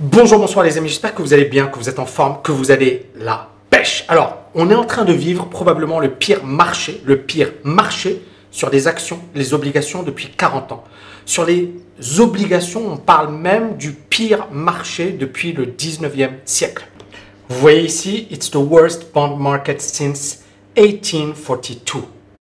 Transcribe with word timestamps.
Bonjour, 0.00 0.38
bonsoir 0.38 0.64
les 0.64 0.78
amis, 0.78 0.90
j'espère 0.90 1.12
que 1.12 1.22
vous 1.22 1.34
allez 1.34 1.46
bien, 1.46 1.66
que 1.66 1.76
vous 1.76 1.88
êtes 1.88 1.98
en 1.98 2.06
forme, 2.06 2.40
que 2.44 2.52
vous 2.52 2.70
allez 2.70 3.10
la 3.16 3.48
pêche. 3.68 4.04
Alors, 4.06 4.36
on 4.54 4.70
est 4.70 4.74
en 4.76 4.84
train 4.84 5.04
de 5.04 5.12
vivre 5.12 5.46
probablement 5.46 5.98
le 5.98 6.12
pire 6.12 6.44
marché, 6.44 7.02
le 7.04 7.16
pire 7.16 7.50
marché 7.64 8.22
sur 8.52 8.70
les 8.70 8.86
actions, 8.86 9.18
les 9.34 9.54
obligations 9.54 10.04
depuis 10.04 10.28
40 10.28 10.70
ans. 10.70 10.84
Sur 11.26 11.44
les 11.44 11.74
obligations, 12.20 12.92
on 12.92 12.96
parle 12.96 13.34
même 13.34 13.76
du 13.76 13.90
pire 13.90 14.46
marché 14.52 15.10
depuis 15.10 15.52
le 15.52 15.66
19e 15.66 16.30
siècle. 16.44 16.86
Vous 17.48 17.58
voyez 17.58 17.82
ici, 17.82 18.28
it's 18.30 18.52
the 18.52 18.54
worst 18.54 19.12
bond 19.12 19.36
market 19.36 19.80
since 19.80 20.44
1842. 20.76 22.04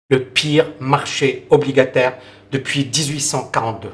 Le 0.09 0.25
pire 0.25 0.73
marché 0.81 1.47
obligataire 1.49 2.17
depuis 2.51 2.83
1842. 2.83 3.87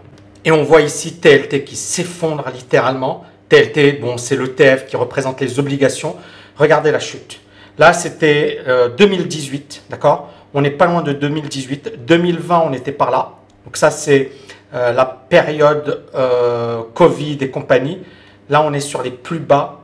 Et 0.45 0.51
on 0.51 0.63
voit 0.63 0.81
ici 0.81 1.13
TLT 1.13 1.63
qui 1.63 1.75
s'effondre 1.75 2.45
littéralement 2.51 3.23
TLT, 3.49 3.99
bon, 4.01 4.17
c'est 4.17 4.35
l'ETF 4.35 4.87
qui 4.87 4.95
représente 4.95 5.39
les 5.41 5.59
obligations. 5.59 6.15
Regardez 6.57 6.91
la 6.91 6.99
chute. 6.99 7.41
Là, 7.77 7.93
c'était 7.93 8.59
2018, 8.97 9.83
euh, 9.87 9.91
d'accord? 9.91 10.29
On 10.53 10.61
n'est 10.61 10.71
pas 10.71 10.85
loin 10.85 11.01
de 11.01 11.11
2018. 11.11 12.05
2020, 12.05 12.63
on 12.67 12.73
était 12.73 12.93
par 12.93 13.11
là. 13.11 13.33
Donc 13.65 13.75
ça, 13.75 13.91
c'est 13.91 14.31
euh, 14.73 14.93
la 14.93 15.05
période 15.05 16.05
euh, 16.15 16.81
Covid 16.93 17.37
et 17.41 17.49
compagnie. 17.49 18.01
Là, 18.49 18.61
on 18.61 18.73
est 18.73 18.79
sur 18.79 19.01
les 19.01 19.11
plus 19.11 19.39
bas 19.39 19.81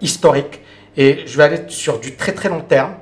historiques. 0.00 0.60
Et 0.96 1.24
je 1.26 1.36
vais 1.36 1.42
aller 1.42 1.62
sur 1.66 1.98
du 1.98 2.14
très 2.14 2.30
très 2.30 2.48
long 2.48 2.60
terme. 2.60 2.94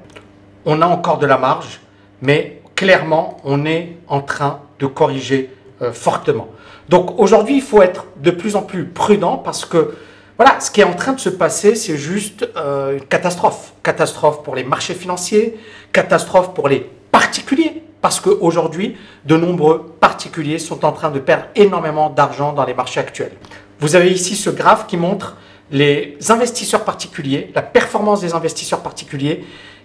On 0.65 0.81
a 0.81 0.87
encore 0.87 1.19
de 1.19 1.27
la 1.27 1.37
marge, 1.37 1.81
mais 2.23 2.63
clairement, 2.75 3.37
on 3.45 3.67
est 3.67 3.97
en 4.09 4.23
train 4.23 4.63
de 4.79 4.87
corriger 4.87 5.51
fortement. 5.93 6.49
Donc 6.89 7.19
aujourd'hui, 7.19 7.57
il 7.57 7.63
faut 7.63 7.83
être 7.83 8.07
de 8.17 8.31
plus 8.31 8.57
en 8.57 8.63
plus 8.63 8.85
prudent 8.85 9.39
parce 9.39 9.65
que 9.65 9.95
voilà, 10.37 10.59
ce 10.61 10.71
qui 10.71 10.81
est 10.81 10.85
en 10.85 10.95
train 10.95 11.13
de 11.13 11.21
se 11.21 11.29
passer, 11.29 11.75
c'est 11.75 11.97
juste 11.97 12.49
euh, 12.57 12.99
une 12.99 13.05
catastrophe. 13.05 13.73
Catastrophe 13.83 14.43
pour 14.43 14.55
les 14.55 14.65
marchés 14.65 14.95
financiers, 14.95 15.59
catastrophe 15.93 16.55
pour 16.55 16.69
les 16.69 16.91
particuliers, 17.13 17.83
parce 18.01 18.19
qu'aujourd'hui, 18.19 18.97
de 19.25 19.37
nombreux 19.37 19.95
particuliers 20.01 20.59
sont 20.59 20.85
en 20.85 20.93
train 20.93 21.11
de 21.11 21.21
perdre 21.21 21.45
énormément 21.55 22.11
d'argent 22.11 22.53
dans 22.53 22.65
les 22.65 22.75
marchés 22.75 22.99
actuels. 22.99 23.33
Vous 23.79 23.95
avez 23.95 24.11
ici 24.11 24.35
ce 24.35 24.51
graphe 24.51 24.87
qui 24.87 24.97
montre 24.97 25.37
les 25.71 26.17
investisseurs 26.29 26.85
particuliers, 26.85 27.53
la 27.55 27.63
performance 27.63 28.21
des 28.21 28.35
investisseurs 28.35 28.81
particuliers 28.81 29.45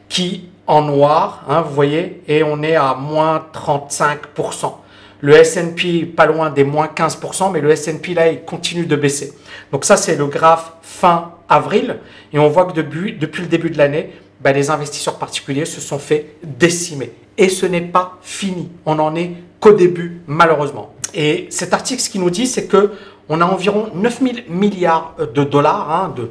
qui, 0.09 0.50
en 0.66 0.82
noir, 0.82 1.44
hein, 1.50 1.61
vous 1.61 1.73
voyez, 1.73 2.22
et 2.28 2.44
on 2.44 2.64
est 2.64 2.76
à 2.76 2.95
moins 2.95 3.45
35%. 3.54 4.73
Le 5.22 5.36
S&P 5.36 6.06
pas 6.06 6.26
loin 6.26 6.50
des 6.50 6.64
moins 6.64 6.88
15%, 6.88 7.52
mais 7.52 7.62
le 7.62 7.72
S&P 7.72 8.14
là, 8.14 8.30
il 8.30 8.42
continue 8.44 8.86
de 8.86 8.96
baisser. 8.96 9.34
Donc 9.72 9.86
ça, 9.86 9.98
c'est 9.98 10.16
le 10.16 10.28
graphe 10.28 10.73
fin 10.82 11.34
avril. 11.50 11.98
Et 12.34 12.40
on 12.40 12.50
voit 12.50 12.66
que 12.66 12.73
depuis, 12.73 13.18
le 13.20 13.48
début 13.48 13.70
de 13.70 13.78
l'année, 13.78 14.12
ben, 14.42 14.54
les 14.54 14.70
investisseurs 14.70 15.18
particuliers 15.18 15.66
se 15.66 15.82
sont 15.82 15.98
fait 15.98 16.36
décimer. 16.44 17.12
Et 17.38 17.50
ce 17.50 17.66
n'est 17.66 17.82
pas 17.82 18.18
fini. 18.22 18.70
On 18.86 18.95
n'en 18.95 19.16
est 19.16 19.32
qu'au 19.60 19.73
début, 19.73 20.22
malheureusement. 20.28 20.94
Et 21.14 21.48
cet 21.50 21.73
article, 21.73 22.02
ce 22.02 22.10
qu'il 22.10 22.22
nous 22.22 22.30
dit, 22.30 22.45
c'est 22.45 22.68
que 22.68 22.92
on 23.30 23.42
a 23.42 23.45
environ 23.45 23.90
9 23.94 24.22
000 24.22 24.36
milliards 24.50 25.16
de 25.34 25.44
dollars 25.44 25.92
hein, 25.92 26.14
de 26.16 26.30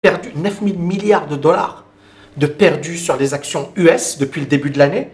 perdus, 0.00 0.30
9 0.36 0.60
000 0.64 0.78
milliards 0.78 1.26
de 1.26 1.36
dollars 1.36 1.84
de 2.36 2.46
perdus 2.46 2.98
sur 2.98 3.16
les 3.16 3.34
actions 3.34 3.70
US 3.76 4.18
depuis 4.18 4.40
le 4.40 4.46
début 4.46 4.70
de 4.70 4.78
l'année. 4.78 5.08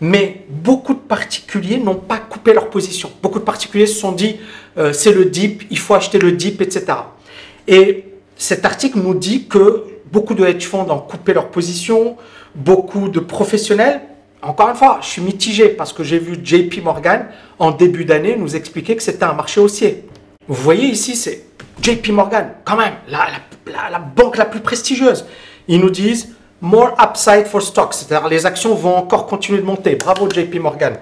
Mais 0.00 0.46
beaucoup 0.48 0.94
de 0.94 0.98
particuliers 0.98 1.78
n'ont 1.78 1.96
pas 1.96 2.16
coupé 2.16 2.54
leur 2.54 2.70
position. 2.70 3.10
Beaucoup 3.22 3.38
de 3.38 3.44
particuliers 3.44 3.86
se 3.86 4.00
sont 4.00 4.12
dit, 4.12 4.36
euh, 4.78 4.92
c'est 4.92 5.12
le 5.12 5.26
dip, 5.26 5.64
il 5.70 5.78
faut 5.78 5.94
acheter 5.94 6.18
le 6.18 6.32
dip, 6.32 6.62
etc. 6.62 6.86
Et 7.68 8.04
cet 8.36 8.64
article 8.64 8.98
nous 8.98 9.14
dit 9.14 9.46
que 9.46 9.84
beaucoup 10.10 10.34
de 10.34 10.44
hedge 10.44 10.64
funds 10.64 10.90
ont 10.90 10.98
coupé 10.98 11.34
leur 11.34 11.50
position, 11.50 12.16
beaucoup 12.54 13.08
de 13.08 13.20
professionnels. 13.20 14.00
Encore 14.42 14.70
une 14.70 14.76
fois, 14.76 15.00
je 15.02 15.08
suis 15.08 15.22
mitigé 15.22 15.68
parce 15.68 15.92
que 15.92 16.02
j'ai 16.02 16.18
vu 16.18 16.38
JP 16.42 16.82
Morgan 16.82 17.26
en 17.58 17.70
début 17.70 18.06
d'année 18.06 18.36
nous 18.36 18.56
expliquer 18.56 18.96
que 18.96 19.02
c'était 19.02 19.24
un 19.24 19.34
marché 19.34 19.60
haussier. 19.60 20.04
Vous 20.48 20.62
voyez 20.62 20.86
ici, 20.86 21.14
c'est 21.14 21.44
JP 21.82 22.08
Morgan, 22.08 22.52
quand 22.64 22.76
même, 22.76 22.94
la, 23.08 23.26
la 23.90 23.98
banque 23.98 24.38
la 24.38 24.46
plus 24.46 24.60
prestigieuse. 24.60 25.26
Ils 25.68 25.78
nous 25.78 25.90
disent, 25.90 26.34
more 26.60 26.94
upside 27.02 27.46
for 27.46 27.62
stocks, 27.62 27.94
c'est-à-dire 27.94 28.28
les 28.28 28.46
actions 28.46 28.74
vont 28.74 28.96
encore 28.96 29.26
continuer 29.26 29.60
de 29.60 29.66
monter. 29.66 29.96
Bravo 29.96 30.28
JP 30.28 30.56
Morgan. 30.60 30.98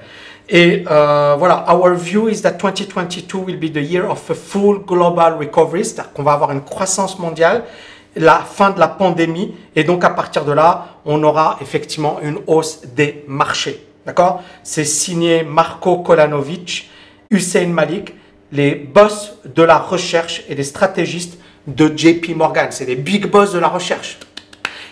Et 0.48 0.84
euh, 0.90 1.36
voilà, 1.38 1.66
our 1.68 1.94
view 1.94 2.28
is 2.28 2.40
that 2.42 2.52
2022 2.52 3.38
will 3.38 3.58
be 3.58 3.70
the 3.70 3.82
year 3.82 4.08
of 4.08 4.30
a 4.30 4.34
full 4.34 4.78
global 4.78 5.36
recovery, 5.38 5.84
c'est-à-dire 5.84 6.12
qu'on 6.12 6.22
va 6.22 6.32
avoir 6.32 6.52
une 6.52 6.62
croissance 6.62 7.18
mondiale, 7.18 7.64
la 8.16 8.38
fin 8.38 8.70
de 8.70 8.80
la 8.80 8.88
pandémie, 8.88 9.54
et 9.76 9.84
donc 9.84 10.04
à 10.04 10.10
partir 10.10 10.44
de 10.46 10.52
là, 10.52 10.96
on 11.04 11.22
aura 11.22 11.58
effectivement 11.60 12.18
une 12.22 12.38
hausse 12.46 12.80
des 12.96 13.24
marchés. 13.28 13.84
D'accord? 14.06 14.42
C'est 14.62 14.86
signé 14.86 15.42
Marco 15.42 15.98
Kolanovic, 15.98 16.88
Hussein 17.30 17.66
Malik, 17.66 18.14
les 18.50 18.74
boss 18.74 19.34
de 19.44 19.62
la 19.62 19.76
recherche 19.76 20.44
et 20.48 20.54
les 20.54 20.64
stratégistes 20.64 21.38
de 21.66 21.92
JP 21.94 22.34
Morgan. 22.34 22.68
C'est 22.70 22.86
les 22.86 22.96
big 22.96 23.26
boss 23.30 23.52
de 23.52 23.58
la 23.58 23.68
recherche. 23.68 24.18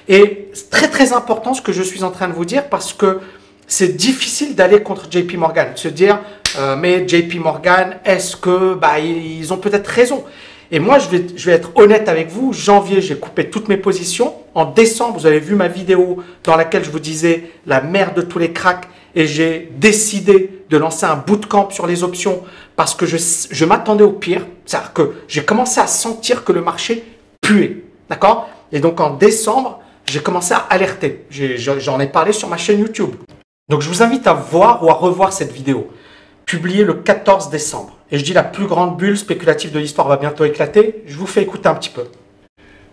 Et 0.09 0.49
c'est 0.53 0.71
très 0.71 0.89
très 0.89 1.12
important 1.12 1.55
ce 1.55 1.62
que 1.62 1.72
je 1.72 1.83
suis 1.83 2.05
en 2.05 2.11
train 2.11 2.28
de 2.28 2.33
vous 2.33 2.44
dire 2.44 2.69
parce 2.69 2.93
que 2.93 3.21
c'est 3.67 3.97
difficile 3.97 4.55
d'aller 4.55 4.83
contre 4.83 5.11
JP 5.11 5.34
Morgan, 5.34 5.72
de 5.75 5.78
se 5.78 5.89
dire 5.89 6.21
euh, 6.59 6.77
mais 6.77 7.06
JP 7.06 7.34
Morgan, 7.41 7.99
est-ce 8.05 8.37
que 8.37 8.75
bah, 8.75 9.00
ils 9.00 9.53
ont 9.53 9.59
peut-être 9.59 9.89
raison? 9.89 10.25
Et 10.71 10.78
moi, 10.78 10.99
je 10.99 11.09
vais, 11.09 11.27
je 11.37 11.47
vais 11.47 11.53
être 11.56 11.71
honnête 11.77 12.09
avec 12.09 12.28
vous. 12.28 12.53
Janvier, 12.53 13.00
j'ai 13.00 13.17
coupé 13.17 13.50
toutes 13.50 13.69
mes 13.69 13.77
positions. 13.77 14.34
En 14.55 14.65
décembre, 14.65 15.19
vous 15.19 15.27
avez 15.27 15.39
vu 15.39 15.55
ma 15.55 15.69
vidéo 15.69 16.23
dans 16.44 16.56
laquelle 16.56 16.84
je 16.84 16.91
vous 16.91 16.99
disais 16.99 17.50
la 17.67 17.81
merde 17.81 18.15
de 18.15 18.23
tous 18.23 18.38
les 18.38 18.53
cracks 18.53 18.88
et 19.15 19.27
j'ai 19.27 19.71
décidé 19.77 20.62
de 20.69 20.77
lancer 20.77 21.06
un 21.06 21.17
bootcamp 21.17 21.71
sur 21.71 21.87
les 21.87 22.03
options 22.03 22.43
parce 22.75 22.94
que 22.94 23.06
je, 23.06 23.17
je 23.50 23.65
m'attendais 23.65 24.03
au 24.05 24.12
pire. 24.12 24.47
C'est-à-dire 24.65 24.93
que 24.93 25.15
j'ai 25.28 25.44
commencé 25.44 25.81
à 25.81 25.87
sentir 25.87 26.44
que 26.44 26.53
le 26.53 26.62
marché 26.62 27.05
puait. 27.41 27.84
D'accord? 28.11 28.49
Et 28.73 28.81
donc 28.81 29.00
en 29.00 29.11
décembre, 29.11 29.81
j'ai 30.09 30.21
commencé 30.21 30.55
à 30.55 30.59
alerter. 30.71 31.25
J'en 31.31 32.00
ai, 32.00 32.06
parlé 32.06 32.33
sur 32.33 32.49
ma 32.49 32.56
chaîne 32.56 32.81
YouTube. 32.81 33.15
Donc 33.69 33.83
je 33.83 33.89
vous 33.89 34.03
invite 34.03 34.27
à 34.27 34.33
voir 34.33 34.83
ou 34.84 34.91
à 34.91 34.94
revoir 34.94 35.33
cette 35.33 35.53
vidéo, 35.53 35.93
publiée 36.44 36.84
le 36.84 36.94
14 36.94 37.50
décembre. 37.50 37.97
Et 38.12 38.19
je 38.19 38.25
dis 38.25 38.33
la 38.33 38.44
plus 38.44 38.67
grande 38.67 38.97
bulle 38.97 39.19
spéculative 39.19 39.72
de 39.72 39.81
l'histoire 39.81 40.06
va 40.06 40.17
bientôt 40.17 40.44
éclater. 40.44 41.03
Je 41.06 41.17
vous 41.17 41.27
fais 41.27 41.43
écouter 41.43 41.69
un 41.69 41.75
petit 41.75 41.91
peu. 41.91 42.05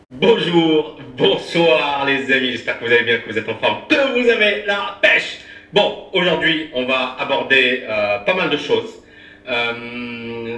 Bonjour, 0.09 0.97
bonsoir 1.17 2.05
les 2.05 2.31
amis, 2.31 2.51
j'espère 2.51 2.79
que 2.79 2.85
vous 2.85 2.91
allez 2.91 3.03
bien, 3.03 3.17
que 3.17 3.31
vous 3.31 3.37
êtes 3.37 3.49
en 3.49 3.55
forme, 3.55 3.79
que 3.89 4.21
vous 4.21 4.29
avez 4.29 4.63
la 4.65 4.99
pêche. 5.01 5.39
Bon, 5.71 6.05
aujourd'hui 6.13 6.69
on 6.73 6.85
va 6.85 7.15
aborder 7.19 7.83
euh, 7.83 8.19
pas 8.19 8.33
mal 8.35 8.49
de 8.49 8.57
choses. 8.57 9.01
Euh, 9.49 10.57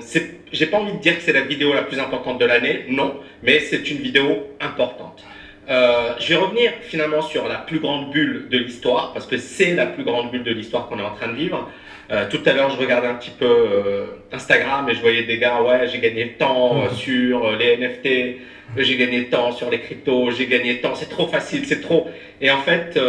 J'ai 0.52 0.66
pas 0.66 0.78
envie 0.78 0.94
de 0.94 0.98
dire 0.98 1.18
que 1.18 1.24
c'est 1.24 1.34
la 1.34 1.42
vidéo 1.42 1.74
la 1.74 1.84
plus 1.84 2.00
importante 2.00 2.40
de 2.40 2.46
l'année, 2.46 2.86
non, 2.90 3.16
mais 3.44 3.60
c'est 3.62 3.90
une 3.90 3.98
vidéo 3.98 4.48
importante. 4.60 5.24
Euh, 5.68 6.14
je 6.20 6.30
vais 6.30 6.36
revenir 6.36 6.72
finalement 6.81 7.22
sur 7.22 7.48
la 7.48 7.56
plus 7.56 7.80
grande 7.80 8.12
bulle 8.12 8.48
de 8.50 8.58
l'histoire, 8.58 9.14
parce 9.14 9.26
que 9.26 9.38
c'est 9.38 9.74
la 9.74 9.88
plus 9.88 10.03
grande 10.03 10.31
bulle 10.31 10.44
de 10.44 10.52
l'histoire 10.52 10.88
qu'on 10.88 11.00
est 11.00 11.03
en 11.03 11.16
train 11.16 11.30
de 11.30 11.36
vivre. 11.36 11.70
Euh, 12.12 12.26
tout 12.30 12.42
à 12.46 12.53
l'heure, 12.53 12.70
je 12.70 12.78
regardais 12.78 13.08
un 13.08 13.16
petit 13.16 13.31
peu 13.31 13.46
euh, 13.46 14.06
Instagram 14.31 14.88
et 14.88 14.94
je 14.94 15.02
voyais 15.02 15.24
des 15.24 15.40
gars, 15.40 15.62
ouais, 15.64 15.88
j'ai 15.88 16.00
gagné 16.00 16.36
tant 16.38 16.88
sur 16.94 17.52
les 17.58 17.78
NFT, 17.78 18.40
j'ai 18.78 18.98
gagné 18.98 19.25
tant 19.25 19.52
sur 19.52 19.72
les 19.72 19.80
cryptos, 19.80 20.31
j'ai 20.31 20.46
gagné 20.46 20.81
tant, 20.81 20.94
c'est 20.94 21.09
trop 21.09 21.28
facile, 21.28 21.66
c'est 21.66 21.81
trop. 21.81 22.08
Et 22.40 22.52
en 22.52 22.59
fait, 22.59 23.00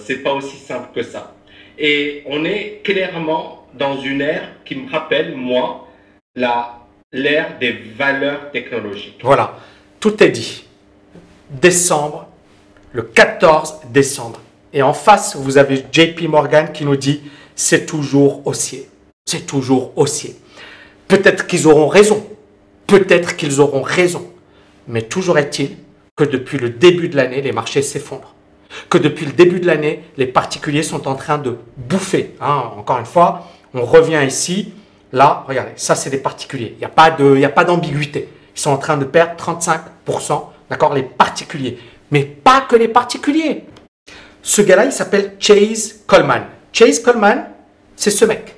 c'est 0.00 0.22
pas 0.24 0.32
aussi 0.32 0.56
simple 0.56 0.88
que 0.94 1.02
ça. 1.02 1.34
Et 1.78 2.22
on 2.26 2.44
est 2.44 2.80
clairement 2.82 3.68
dans 3.74 4.00
une 4.00 4.20
ère 4.20 4.48
qui 4.64 4.74
me 4.74 4.90
rappelle, 4.90 5.36
moi, 5.36 5.86
l'ère 6.34 7.58
des 7.60 7.72
valeurs 7.96 8.50
technologiques. 8.50 9.20
Voilà, 9.22 9.58
tout 10.00 10.20
est 10.22 10.30
dit 10.30 10.65
décembre, 11.60 12.26
le 12.92 13.02
14 13.02 13.80
décembre. 13.90 14.40
Et 14.72 14.82
en 14.82 14.92
face, 14.92 15.36
vous 15.36 15.58
avez 15.58 15.84
JP 15.90 16.22
Morgan 16.28 16.72
qui 16.72 16.84
nous 16.84 16.96
dit 16.96 17.22
c'est 17.54 17.86
toujours 17.86 18.46
haussier. 18.46 18.88
C'est 19.24 19.46
toujours 19.46 19.92
haussier. 19.96 20.36
Peut-être 21.08 21.46
qu'ils 21.46 21.66
auront 21.66 21.88
raison. 21.88 22.26
Peut-être 22.86 23.36
qu'ils 23.36 23.60
auront 23.60 23.82
raison. 23.82 24.26
Mais 24.88 25.02
toujours 25.02 25.38
est-il 25.38 25.76
que 26.16 26.24
depuis 26.24 26.58
le 26.58 26.70
début 26.70 27.08
de 27.08 27.16
l'année, 27.16 27.42
les 27.42 27.52
marchés 27.52 27.82
s'effondrent. 27.82 28.34
Que 28.88 28.98
depuis 28.98 29.26
le 29.26 29.32
début 29.32 29.60
de 29.60 29.66
l'année, 29.66 30.04
les 30.16 30.26
particuliers 30.26 30.82
sont 30.82 31.08
en 31.08 31.14
train 31.14 31.38
de 31.38 31.58
bouffer. 31.76 32.34
Hein, 32.40 32.70
encore 32.76 32.98
une 32.98 33.06
fois, 33.06 33.48
on 33.74 33.84
revient 33.84 34.22
ici. 34.26 34.72
Là, 35.12 35.44
regardez, 35.48 35.72
ça 35.76 35.94
c'est 35.94 36.10
des 36.10 36.18
particuliers. 36.18 36.76
Il 36.76 36.78
n'y 36.78 37.44
a 37.44 37.48
pas 37.48 37.64
d'ambiguïté. 37.64 38.28
Ils 38.54 38.60
sont 38.60 38.70
en 38.70 38.78
train 38.78 38.96
de 38.96 39.04
perdre 39.04 39.34
35% 39.42 40.42
D'accord 40.70 40.94
Les 40.94 41.02
particuliers. 41.02 41.78
Mais 42.10 42.22
pas 42.22 42.62
que 42.62 42.76
les 42.76 42.88
particuliers. 42.88 43.64
Ce 44.42 44.62
gars-là, 44.62 44.84
il 44.84 44.92
s'appelle 44.92 45.34
Chase 45.38 46.02
Coleman. 46.06 46.44
Chase 46.72 47.00
Coleman, 47.00 47.46
c'est 47.96 48.10
ce 48.10 48.24
mec. 48.24 48.54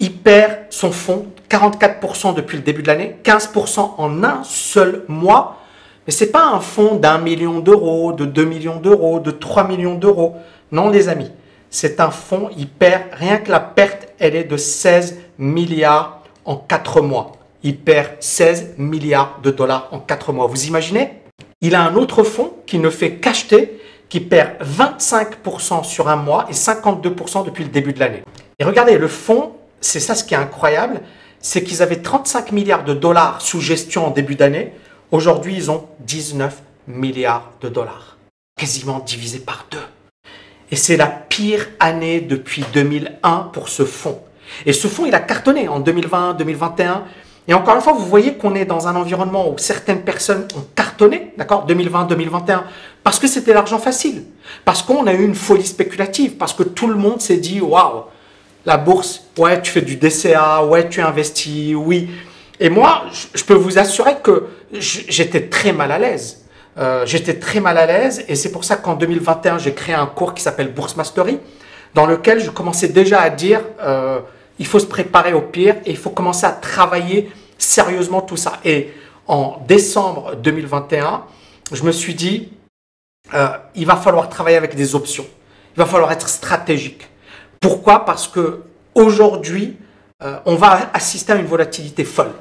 il 0.00 0.12
perd 0.12 0.66
son 0.70 0.92
fonds 0.92 1.26
44% 1.48 2.34
depuis 2.34 2.56
le 2.56 2.62
début 2.62 2.82
de 2.82 2.88
l'année, 2.88 3.16
15% 3.24 3.94
en 3.96 4.24
un 4.24 4.44
seul 4.44 5.04
mois. 5.08 5.58
Mais 6.06 6.12
c'est 6.12 6.30
pas 6.30 6.46
un 6.46 6.60
fonds 6.60 6.96
d'un 6.96 7.18
million 7.18 7.60
d'euros, 7.60 8.12
de 8.12 8.24
2 8.24 8.44
millions 8.44 8.80
d'euros, 8.80 9.20
de 9.20 9.30
3 9.30 9.66
millions 9.66 9.94
d'euros. 9.94 10.36
Non, 10.72 10.88
les 10.90 11.08
amis, 11.08 11.30
c'est 11.70 12.00
un 12.00 12.10
fonds, 12.10 12.50
il 12.56 12.68
perd, 12.68 13.02
rien 13.12 13.38
que 13.38 13.50
la 13.50 13.60
perte, 13.60 14.08
elle 14.18 14.36
est 14.36 14.44
de 14.44 14.56
16 14.56 15.18
milliards 15.38 16.22
en 16.44 16.56
4 16.56 17.00
mois. 17.02 17.32
Il 17.62 17.78
perd 17.78 18.16
16 18.20 18.74
milliards 18.78 19.40
de 19.42 19.50
dollars 19.50 19.88
en 19.90 19.98
4 19.98 20.32
mois. 20.32 20.46
Vous 20.46 20.66
imaginez? 20.66 21.22
Il 21.60 21.74
a 21.74 21.82
un 21.82 21.96
autre 21.96 22.22
fonds 22.22 22.54
qui 22.66 22.78
ne 22.78 22.88
fait 22.88 23.16
qu'acheter, 23.16 23.80
qui 24.08 24.20
perd 24.20 24.62
25% 24.62 25.84
sur 25.84 26.08
un 26.08 26.16
mois 26.16 26.46
et 26.48 26.52
52% 26.52 27.44
depuis 27.44 27.64
le 27.64 27.70
début 27.70 27.92
de 27.92 28.00
l'année. 28.00 28.22
Et 28.58 28.64
regardez, 28.64 28.96
le 28.96 29.08
fonds, 29.08 29.54
c'est 29.80 30.00
ça 30.00 30.14
ce 30.14 30.24
qui 30.24 30.34
est 30.34 30.38
incroyable, 30.38 31.00
c'est 31.40 31.62
qu'ils 31.62 31.82
avaient 31.82 32.00
35 32.00 32.52
milliards 32.52 32.84
de 32.84 32.94
dollars 32.94 33.40
sous 33.40 33.60
gestion 33.60 34.06
en 34.06 34.10
début 34.10 34.36
d'année. 34.36 34.72
Aujourd'hui, 35.10 35.54
ils 35.56 35.70
ont 35.70 35.88
19 36.00 36.62
milliards 36.86 37.52
de 37.60 37.68
dollars, 37.68 38.18
quasiment 38.56 39.00
divisé 39.00 39.38
par 39.40 39.66
deux. 39.70 39.78
Et 40.70 40.76
c'est 40.76 40.96
la 40.96 41.06
pire 41.06 41.68
année 41.80 42.20
depuis 42.20 42.64
2001 42.72 43.50
pour 43.52 43.68
ce 43.68 43.84
fonds. 43.84 44.20
Et 44.66 44.72
ce 44.72 44.86
fonds, 44.86 45.06
il 45.06 45.14
a 45.14 45.20
cartonné 45.20 45.68
en 45.68 45.80
2020, 45.80 46.34
2021. 46.34 47.04
Et 47.48 47.54
encore 47.54 47.74
une 47.76 47.80
fois, 47.80 47.94
vous 47.94 48.04
voyez 48.04 48.34
qu'on 48.34 48.54
est 48.54 48.66
dans 48.66 48.88
un 48.88 48.94
environnement 48.94 49.50
où 49.50 49.56
certaines 49.56 50.02
personnes 50.02 50.46
ont 50.54 50.64
cartonné, 50.74 51.32
d'accord, 51.38 51.64
2020, 51.64 52.04
2021, 52.04 52.64
parce 53.02 53.18
que 53.18 53.26
c'était 53.26 53.54
l'argent 53.54 53.78
facile, 53.78 54.24
parce 54.66 54.82
qu'on 54.82 55.06
a 55.06 55.14
eu 55.14 55.24
une 55.24 55.34
folie 55.34 55.66
spéculative, 55.66 56.32
parce 56.36 56.52
que 56.52 56.62
tout 56.62 56.86
le 56.86 56.96
monde 56.96 57.22
s'est 57.22 57.38
dit, 57.38 57.62
waouh, 57.62 58.04
la 58.66 58.76
bourse, 58.76 59.22
ouais, 59.38 59.62
tu 59.62 59.72
fais 59.72 59.80
du 59.80 59.96
DCA, 59.96 60.62
ouais, 60.66 60.90
tu 60.90 61.00
investis, 61.00 61.74
oui. 61.74 62.10
Et 62.60 62.68
moi, 62.68 63.04
je 63.34 63.42
peux 63.44 63.54
vous 63.54 63.78
assurer 63.78 64.16
que 64.22 64.44
j'étais 64.72 65.48
très 65.48 65.72
mal 65.72 65.90
à 65.90 65.98
l'aise. 65.98 66.44
Euh, 66.76 67.06
j'étais 67.06 67.34
très 67.34 67.60
mal 67.60 67.78
à 67.78 67.86
l'aise 67.86 68.24
et 68.28 68.34
c'est 68.34 68.52
pour 68.52 68.64
ça 68.64 68.76
qu'en 68.76 68.94
2021, 68.94 69.58
j'ai 69.58 69.72
créé 69.72 69.94
un 69.94 70.06
cours 70.06 70.34
qui 70.34 70.42
s'appelle 70.42 70.70
Bourse 70.72 70.96
Mastery, 70.96 71.40
dans 71.94 72.04
lequel 72.04 72.40
je 72.40 72.50
commençais 72.50 72.88
déjà 72.88 73.20
à 73.20 73.30
dire 73.30 73.62
euh, 73.82 74.20
il 74.58 74.66
faut 74.66 74.78
se 74.78 74.86
préparer 74.86 75.32
au 75.32 75.40
pire 75.40 75.76
et 75.84 75.90
il 75.90 75.96
faut 75.96 76.10
commencer 76.10 76.46
à 76.46 76.52
travailler 76.52 77.30
sérieusement 77.58 78.20
tout 78.20 78.36
ça. 78.36 78.60
Et 78.64 78.92
en 79.26 79.62
décembre 79.66 80.36
2021, 80.36 81.24
je 81.72 81.82
me 81.82 81.92
suis 81.92 82.14
dit 82.14 82.50
euh, 83.34 83.48
il 83.74 83.86
va 83.86 83.96
falloir 83.96 84.28
travailler 84.28 84.56
avec 84.56 84.74
des 84.74 84.94
options. 84.94 85.26
Il 85.76 85.78
va 85.78 85.86
falloir 85.86 86.10
être 86.12 86.28
stratégique. 86.28 87.08
Pourquoi? 87.60 88.04
Parce 88.04 88.26
que 88.26 88.62
aujourd'hui, 88.94 89.76
on 90.46 90.56
va 90.56 90.90
assister 90.94 91.32
à 91.32 91.36
une 91.36 91.46
volatilité 91.46 92.04
folle 92.04 92.32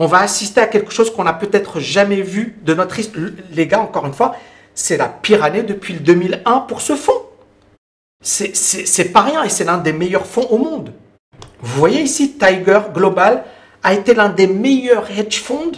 on 0.00 0.06
va 0.06 0.20
assister 0.20 0.62
à 0.62 0.66
quelque 0.66 0.92
chose 0.92 1.12
qu'on 1.12 1.24
n'a 1.24 1.34
peut-être 1.34 1.78
jamais 1.78 2.22
vu 2.22 2.58
de 2.62 2.72
notre 2.72 2.98
histoire. 2.98 3.26
Les 3.52 3.66
gars, 3.66 3.80
encore 3.80 4.06
une 4.06 4.14
fois, 4.14 4.34
c'est 4.74 4.96
la 4.96 5.08
pire 5.08 5.44
année 5.44 5.62
depuis 5.62 5.92
le 5.92 6.00
2001 6.00 6.60
pour 6.60 6.80
ce 6.80 6.96
fonds. 6.96 7.22
C'est 8.22 9.12
pas 9.12 9.20
rien 9.20 9.44
et 9.44 9.50
c'est 9.50 9.64
l'un 9.64 9.76
des 9.76 9.92
meilleurs 9.92 10.26
fonds 10.26 10.46
au 10.48 10.56
monde. 10.56 10.94
Vous 11.62 11.78
voyez 11.78 12.02
ici, 12.02 12.38
Tiger 12.38 12.80
Global 12.94 13.44
a 13.82 13.94
été 13.94 14.14
l'un 14.14 14.28
des 14.28 14.46
meilleurs 14.46 15.10
hedge 15.10 15.40
funds, 15.40 15.72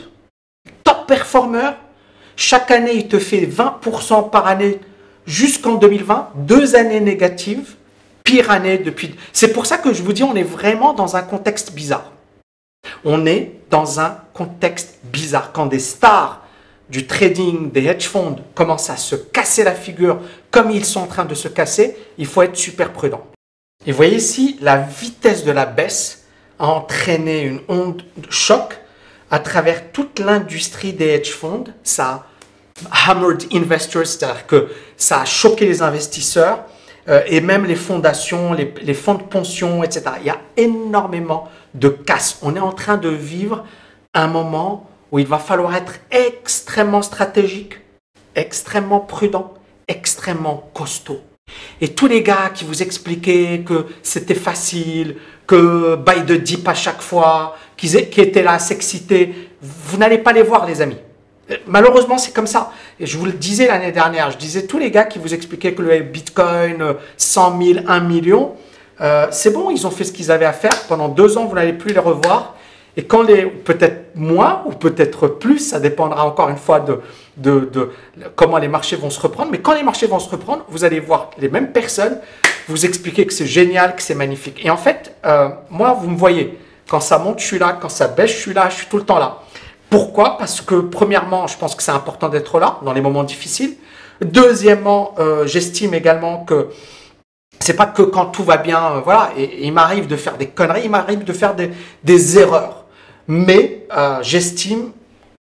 top 0.85 1.07
performer. 1.07 1.71
Chaque 2.37 2.71
année, 2.71 2.95
il 2.95 3.09
te 3.09 3.19
fait 3.19 3.47
20% 3.47 4.31
par 4.31 4.47
année 4.47 4.81
jusqu'en 5.27 5.75
2020, 5.75 6.31
deux 6.35 6.77
années 6.77 7.01
négatives, 7.01 7.75
pire 8.25 8.51
année 8.51 8.79
depuis. 8.79 9.15
C'est 9.33 9.53
pour 9.53 9.67
ça 9.67 9.79
que 9.79 9.93
je 9.93 10.03
vous 10.03 10.13
dis, 10.13 10.23
on 10.23 10.37
est 10.37 10.43
vraiment 10.43 10.95
dans 10.95 11.17
un 11.17 11.23
contexte 11.23 11.73
bizarre. 11.73 12.13
On 13.05 13.27
est 13.27 13.53
dans 13.71 14.01
un 14.01 14.19
contexte 14.33 14.99
bizarre. 15.05 15.53
Quand 15.53 15.67
des 15.67 15.79
stars 15.79 16.43
du 16.89 17.07
trading, 17.07 17.71
des 17.71 17.87
hedge 17.87 18.07
funds 18.07 18.37
commencent 18.55 18.91
à 18.91 18.97
se 18.97 19.17
casser 19.17 19.65
la 19.65 19.75
figure 19.75 20.21
comme 20.51 20.71
ils 20.71 20.85
sont 20.85 21.01
en 21.01 21.07
train 21.07 21.25
de 21.25 21.35
se 21.35 21.49
casser, 21.49 21.97
il 22.19 22.27
faut 22.27 22.43
être 22.43 22.57
super 22.57 22.93
prudent. 22.93 23.25
Et 23.87 23.93
voyez 23.93 24.17
ici, 24.17 24.59
la 24.61 24.77
vitesse 24.77 25.45
de 25.45 25.51
la 25.51 25.67
baisse 25.67 26.25
a 26.59 26.67
entraîné 26.67 27.43
une 27.43 27.61
onde 27.69 28.03
de 28.17 28.31
choc 28.31 28.79
à 29.31 29.41
travers 29.41 29.91
toute 29.91 30.21
l'industrie 30.21 30.93
des 30.93 31.09
hedge 31.09 31.31
funds. 31.31 31.65
Ça 31.83 32.27
a 32.91 33.11
hammered 33.11 33.45
investors, 33.53 34.07
c'est-à-dire 34.07 34.47
que 34.47 34.69
ça 34.97 35.23
a 35.23 35.25
choqué 35.25 35.67
les 35.67 35.83
investisseurs 35.83 36.61
euh, 37.09 37.23
et 37.27 37.41
même 37.41 37.65
les 37.65 37.75
fondations, 37.75 38.53
les, 38.53 38.73
les 38.83 38.95
fonds 38.95 39.15
de 39.15 39.25
pension, 39.25 39.83
etc. 39.83 40.05
Il 40.21 40.27
y 40.27 40.31
a 40.31 40.39
énormément 40.57 41.49
de 41.75 41.89
casse. 41.89 42.39
On 42.43 42.55
est 42.55 42.61
en 42.61 42.73
train 42.73 42.99
de 42.99 43.09
vivre 43.09 43.65
un 44.15 44.29
moment 44.29 44.89
où 45.11 45.19
il 45.19 45.27
va 45.27 45.39
falloir 45.39 45.75
être 45.75 45.95
extrêmement 46.13 47.03
stratégique, 47.03 47.81
extrêmement 48.37 49.01
prudent, 49.01 49.55
extrêmement 49.89 50.71
costaud. 50.73 51.21
Et 51.81 51.89
tous 51.89 52.07
les 52.07 52.23
gars 52.23 52.51
qui 52.55 52.65
vous 52.65 52.83
expliquaient 52.83 53.63
que 53.67 53.87
c'était 54.03 54.35
facile, 54.35 55.17
que 55.47 55.97
buy 55.97 56.23
de 56.23 56.37
dip 56.37 56.67
à 56.69 56.75
chaque 56.75 57.03
fois, 57.03 57.57
qui 57.77 57.97
étaient 57.97 58.43
là 58.43 58.53
à 58.53 58.59
s'exciter, 58.59 59.51
vous 59.61 59.97
n'allez 59.99 60.19
pas 60.19 60.33
les 60.33 60.43
voir 60.43 60.67
les 60.67 60.81
amis. 60.81 60.99
Malheureusement, 61.67 62.19
c'est 62.19 62.33
comme 62.33 62.47
ça. 62.47 62.73
Et 63.01 63.07
je 63.07 63.19
vous 63.19 63.27
le 63.27 63.33
disais 63.33 63.67
l'année 63.67 63.93
dernière, 63.93 64.31
je 64.31 64.39
disais 64.39 64.67
tous 64.67 64.79
les 64.79 64.91
gars 64.91 65.05
qui 65.05 65.19
vous 65.19 65.35
expliquaient 65.35 65.75
que 65.75 65.83
le 65.83 65.99
Bitcoin 66.01 66.95
100 67.17 67.63
000, 67.63 67.79
1 67.87 68.01
million, 68.01 68.53
euh, 69.01 69.27
c'est 69.31 69.53
bon, 69.53 69.71
ils 69.71 69.87
ont 69.87 69.91
fait 69.91 70.05
ce 70.05 70.13
qu'ils 70.13 70.31
avaient 70.31 70.47
à 70.47 70.53
faire. 70.53 70.85
Pendant 70.89 71.09
deux 71.09 71.37
ans, 71.37 71.47
vous 71.47 71.55
n'allez 71.55 71.73
plus 71.73 71.93
les 71.93 71.99
revoir. 71.99 72.57
Et 72.97 73.05
quand 73.05 73.23
les, 73.23 73.47
peut-être 73.47 74.15
moins 74.15 74.63
ou 74.67 74.73
peut-être 74.73 75.27
plus, 75.27 75.59
ça 75.59 75.81
dépendra 75.81 76.27
encore 76.27 76.51
une 76.51 76.59
fois 76.59 76.81
de, 76.81 77.01
de, 77.37 77.91
comment 78.37 78.59
les 78.59 78.69
marchés 78.69 78.97
vont 78.97 79.11
se 79.11 79.21
reprendre. 79.21 79.51
Mais 79.51 79.61
quand 79.61 79.75
les 79.75 79.83
marchés 79.83 80.07
vont 80.07 80.19
se 80.19 80.29
reprendre, 80.29 80.65
vous 80.69 80.85
allez 80.85 81.01
voir 81.01 81.31
les 81.39 81.49
mêmes 81.49 81.73
personnes 81.73 82.19
vous 82.69 82.85
expliquer 82.87 83.27
que 83.27 83.33
c'est 83.33 83.47
génial, 83.47 83.97
que 83.97 84.03
c'est 84.03 84.15
magnifique. 84.15 84.65
Et 84.65 84.71
en 84.71 84.77
fait, 84.77 85.15
euh, 85.25 85.49
moi, 85.71 85.97
vous 86.01 86.11
me 86.11 86.17
voyez, 86.17 86.59
quand 86.89 87.01
ça 87.01 87.19
monte, 87.19 87.41
je 87.41 87.47
suis 87.47 87.59
là, 87.59 87.79
quand 87.81 87.89
ça 87.89 88.09
baisse, 88.09 88.31
je 88.31 88.37
suis 88.37 88.55
là, 88.55 88.69
je 88.69 88.77
suis 88.77 88.87
tout 88.87 88.99
le 88.99 89.05
temps 89.05 89.19
là. 89.19 89.39
Pourquoi? 89.91 90.39
Parce 90.39 90.61
que 90.61 90.77
premièrement, 90.77 91.47
je 91.47 91.57
pense 91.59 91.75
que 91.75 91.83
c'est 91.83 91.93
important 91.93 92.29
d'être 92.29 92.59
là 92.59 92.79
dans 92.83 92.93
les 92.93 93.01
moments 93.01 93.25
difficiles. 93.25 93.77
Deuxièmement, 94.23 95.15
euh, 95.19 95.47
j'estime 95.47 95.95
également 95.95 96.45
que 96.45 96.69
c'est 97.59 97.77
pas 97.77 97.87
que 97.87 98.03
quand 98.03 98.27
tout 98.27 98.43
va 98.43 98.57
bien, 98.57 98.97
euh, 98.97 99.01
voilà, 99.01 99.31
et, 99.37 99.67
il 99.67 99.73
m'arrive 99.73 100.07
de 100.07 100.17
faire 100.17 100.37
des 100.37 100.49
conneries, 100.49 100.83
il 100.85 100.91
m'arrive 100.91 101.25
de 101.25 101.33
faire 101.33 101.55
des, 101.55 102.39
erreurs. 102.39 102.82
Mais 103.29 103.87
euh, 103.97 104.19
j'estime 104.23 104.93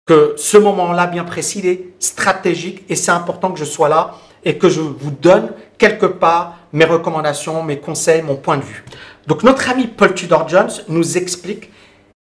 que 0.06 0.34
ce 0.38 0.58
moment-là 0.58 1.08
bien 1.08 1.24
précis, 1.24 1.60
il 1.60 1.68
est 1.68 1.86
stratégique 2.00 2.84
et 2.90 2.96
c'est 2.96 3.12
important 3.12 3.52
que 3.52 3.60
je 3.60 3.66
sois 3.66 3.90
là 3.90 4.16
et 4.44 4.58
que 4.58 4.70
je 4.70 4.82
vous 4.82 5.12
donne 5.12 5.52
quelque 5.78 6.06
part 6.06 6.58
mes 6.74 6.86
recommandations, 6.86 7.64
mes 7.64 7.80
conseils, 7.80 8.22
mon 8.22 8.36
point 8.36 8.58
de 8.58 8.64
vue. 8.64 8.84
Donc 9.28 9.44
notre 9.44 9.70
ami 9.70 9.88
Paul 9.88 10.14
Tudor 10.14 10.48
Jones 10.48 10.72
nous 10.88 11.18
explique 11.18 11.70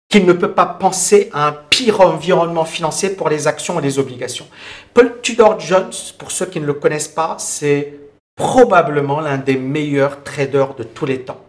qu'il 0.08 0.26
ne 0.26 0.34
peut 0.34 0.52
pas 0.52 0.66
penser 0.66 1.30
à 1.32 1.48
un 1.48 1.52
pire 1.52 2.02
environnement 2.02 2.66
financier 2.66 3.10
pour 3.10 3.30
les 3.30 3.46
actions 3.46 3.78
et 3.78 3.82
les 3.82 3.98
obligations. 3.98 4.46
Paul 4.92 5.20
Tudor 5.22 5.58
Jones, 5.58 5.90
pour 6.18 6.30
ceux 6.30 6.44
qui 6.44 6.60
ne 6.60 6.66
le 6.66 6.74
connaissent 6.74 7.08
pas, 7.08 7.36
c'est 7.38 7.94
probablement 8.36 9.20
l'un 9.20 9.38
des 9.38 9.56
meilleurs 9.56 10.22
traders 10.22 10.74
de 10.74 10.82
tous 10.82 11.06
les 11.06 11.22
temps. 11.22 11.40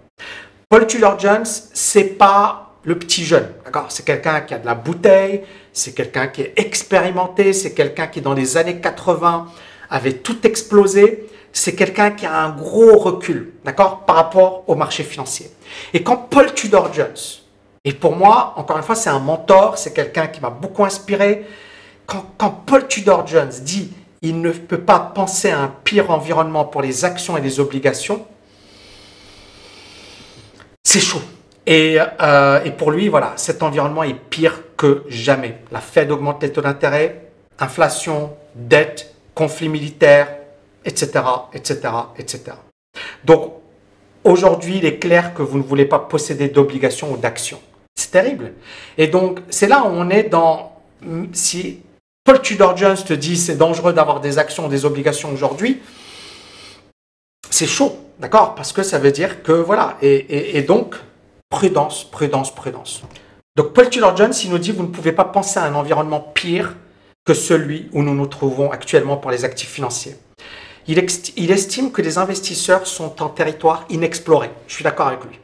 Paul 0.70 0.88
Tudor 0.88 1.20
Jones, 1.20 1.46
c'est 1.46 2.18
pas 2.18 2.63
le 2.84 2.98
petit 3.00 3.24
jeune, 3.24 3.50
d'accord? 3.64 3.88
C'est 3.90 4.06
quelqu'un 4.06 4.42
qui 4.42 4.54
a 4.54 4.60
de 4.60 4.66
la 4.66 4.76
bouteille, 4.76 5.44
c'est 5.72 5.94
quelqu'un 5.94 6.28
qui 6.28 6.42
est 6.42 6.54
expérimenté, 6.58 7.54
c'est 7.54 7.74
quelqu'un 7.74 8.08
qui 8.08 8.22
dans 8.22 8.34
les 8.34 8.58
années 8.58 8.80
80 8.80 9.48
avait 9.90 10.14
tout 10.14 10.46
explosé, 10.46 11.28
c'est 11.52 11.76
quelqu'un 11.76 12.12
qui 12.12 12.26
a 12.26 12.36
un 12.36 12.50
gros 12.50 12.98
recul, 12.98 13.54
d'accord, 13.64 14.06
par 14.06 14.16
rapport 14.16 14.64
au 14.68 14.76
marché 14.76 15.04
financier. 15.04 15.50
Et 15.94 16.04
quand 16.04 16.18
Paul 16.18 16.54
Tudor 16.54 16.94
Jones, 16.94 17.14
et 17.86 17.94
pour 17.94 18.16
moi, 18.16 18.54
encore 18.58 18.78
une 18.78 18.84
fois, 18.84 18.96
c'est 18.96 19.10
un 19.10 19.20
mentor, 19.20 19.78
c'est 19.78 19.94
quelqu'un 19.94 20.28
qui 20.28 20.42
m'a 20.42 20.50
beaucoup 20.50 20.84
inspiré, 20.84 21.46
quand, 22.06 22.26
quand 22.38 22.50
Paul 22.66 22.88
Tudor 22.88 23.28
Jones 23.28 23.52
dit 23.62 23.92
il 24.24 24.40
ne 24.40 24.52
peut 24.52 24.80
pas 24.80 25.00
penser 25.00 25.52
à 25.52 25.60
un 25.60 25.68
pire 25.84 26.10
environnement 26.10 26.64
pour 26.64 26.82
les 26.82 27.04
actions 27.04 27.38
et 27.38 27.42
les 27.42 27.60
obligations. 27.60 28.26
C'est 30.82 31.02
chaud. 31.02 31.22
Et, 31.66 31.98
euh, 32.22 32.64
et, 32.64 32.72
pour 32.72 32.92
lui, 32.92 33.08
voilà, 33.08 33.34
cet 33.38 33.64
environnement 33.64 34.04
est 34.04 34.14
pire 34.14 34.62
que 34.76 35.04
jamais. 35.08 35.60
La 35.72 35.80
Fed 35.80 36.12
augmente 36.12 36.42
les 36.44 36.52
taux 36.52 36.62
d'intérêt, 36.62 37.32
inflation, 37.60 38.34
dette, 38.56 39.14
conflit 39.34 39.70
militaire, 39.70 40.28
etc., 40.86 41.24
etc., 41.54 41.80
etc. 42.18 42.44
Donc, 43.24 43.54
aujourd'hui, 44.24 44.78
il 44.78 44.86
est 44.86 45.00
clair 45.00 45.34
que 45.34 45.42
vous 45.42 45.58
ne 45.58 45.64
voulez 45.64 45.86
pas 45.86 46.00
posséder 46.00 46.50
d'obligations 46.50 47.14
ou 47.14 47.18
d'actions. 47.18 47.62
C'est 47.96 48.12
terrible. 48.12 48.54
Et 48.98 49.08
donc, 49.08 49.40
c'est 49.50 49.68
là 49.68 49.84
où 49.84 49.88
on 49.88 50.10
est 50.10 50.24
dans, 50.24 50.74
si 51.32 51.82
Paul 52.24 52.42
Tudor 52.42 52.78
Jones 52.78 52.98
te 52.98 53.14
dit 53.14 53.38
c'est 53.38 53.58
dangereux 53.58 53.94
d'avoir 53.94 54.20
des 54.20 54.38
actions, 54.38 54.68
des 54.68 54.86
obligations 54.86 55.32
aujourd'hui. 55.32 55.82
C'est 57.50 57.68
chaud, 57.68 57.98
d'accord? 58.20 58.56
Parce 58.56 58.72
que 58.72 58.82
ça 58.82 58.98
veut 58.98 59.12
dire 59.12 59.44
que 59.44 59.52
voilà. 59.52 59.98
Et, 60.02 60.62
donc, 60.64 60.96
prudence, 61.54 62.04
prudence, 62.04 62.54
prudence. 62.54 63.04
Donc 63.56 63.74
Paul 63.74 63.88
Tudor 63.88 64.18
Jones, 64.18 64.34
il 64.44 64.50
nous 64.50 64.58
dit, 64.58 64.72
vous 64.72 64.82
ne 64.82 64.88
pouvez 64.88 65.12
pas 65.12 65.24
penser 65.24 65.60
à 65.60 65.66
un 65.66 65.76
environnement 65.76 66.20
pire 66.20 66.76
que 67.24 67.36
celui 67.36 67.90
où 67.94 68.02
nous 68.02 68.16
nous 68.16 68.26
trouvons 68.26 68.72
actuellement 68.72 69.18
pour 69.18 69.30
les 69.30 69.46
actifs 69.46 69.70
financiers. 69.70 70.16
Il, 70.88 71.06
il 71.38 71.52
estime 71.52 71.92
que 71.92 72.02
les 72.02 72.18
investisseurs 72.18 72.88
sont 72.88 73.22
en 73.22 73.30
territoire 73.30 73.86
inexploré. 73.92 74.50
Je 74.66 74.74
suis 74.74 74.84
d'accord 74.84 75.06
avec 75.06 75.24
lui. 75.26 75.40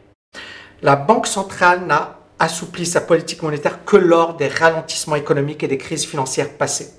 La 0.81 0.95
Banque 0.95 1.27
centrale 1.27 1.85
n'a 1.85 2.17
assoupli 2.39 2.87
sa 2.87 3.01
politique 3.01 3.43
monétaire 3.43 3.85
que 3.85 3.95
lors 3.95 4.33
des 4.33 4.47
ralentissements 4.47 5.15
économiques 5.15 5.61
et 5.61 5.67
des 5.67 5.77
crises 5.77 6.07
financières 6.07 6.57
passées. 6.57 6.89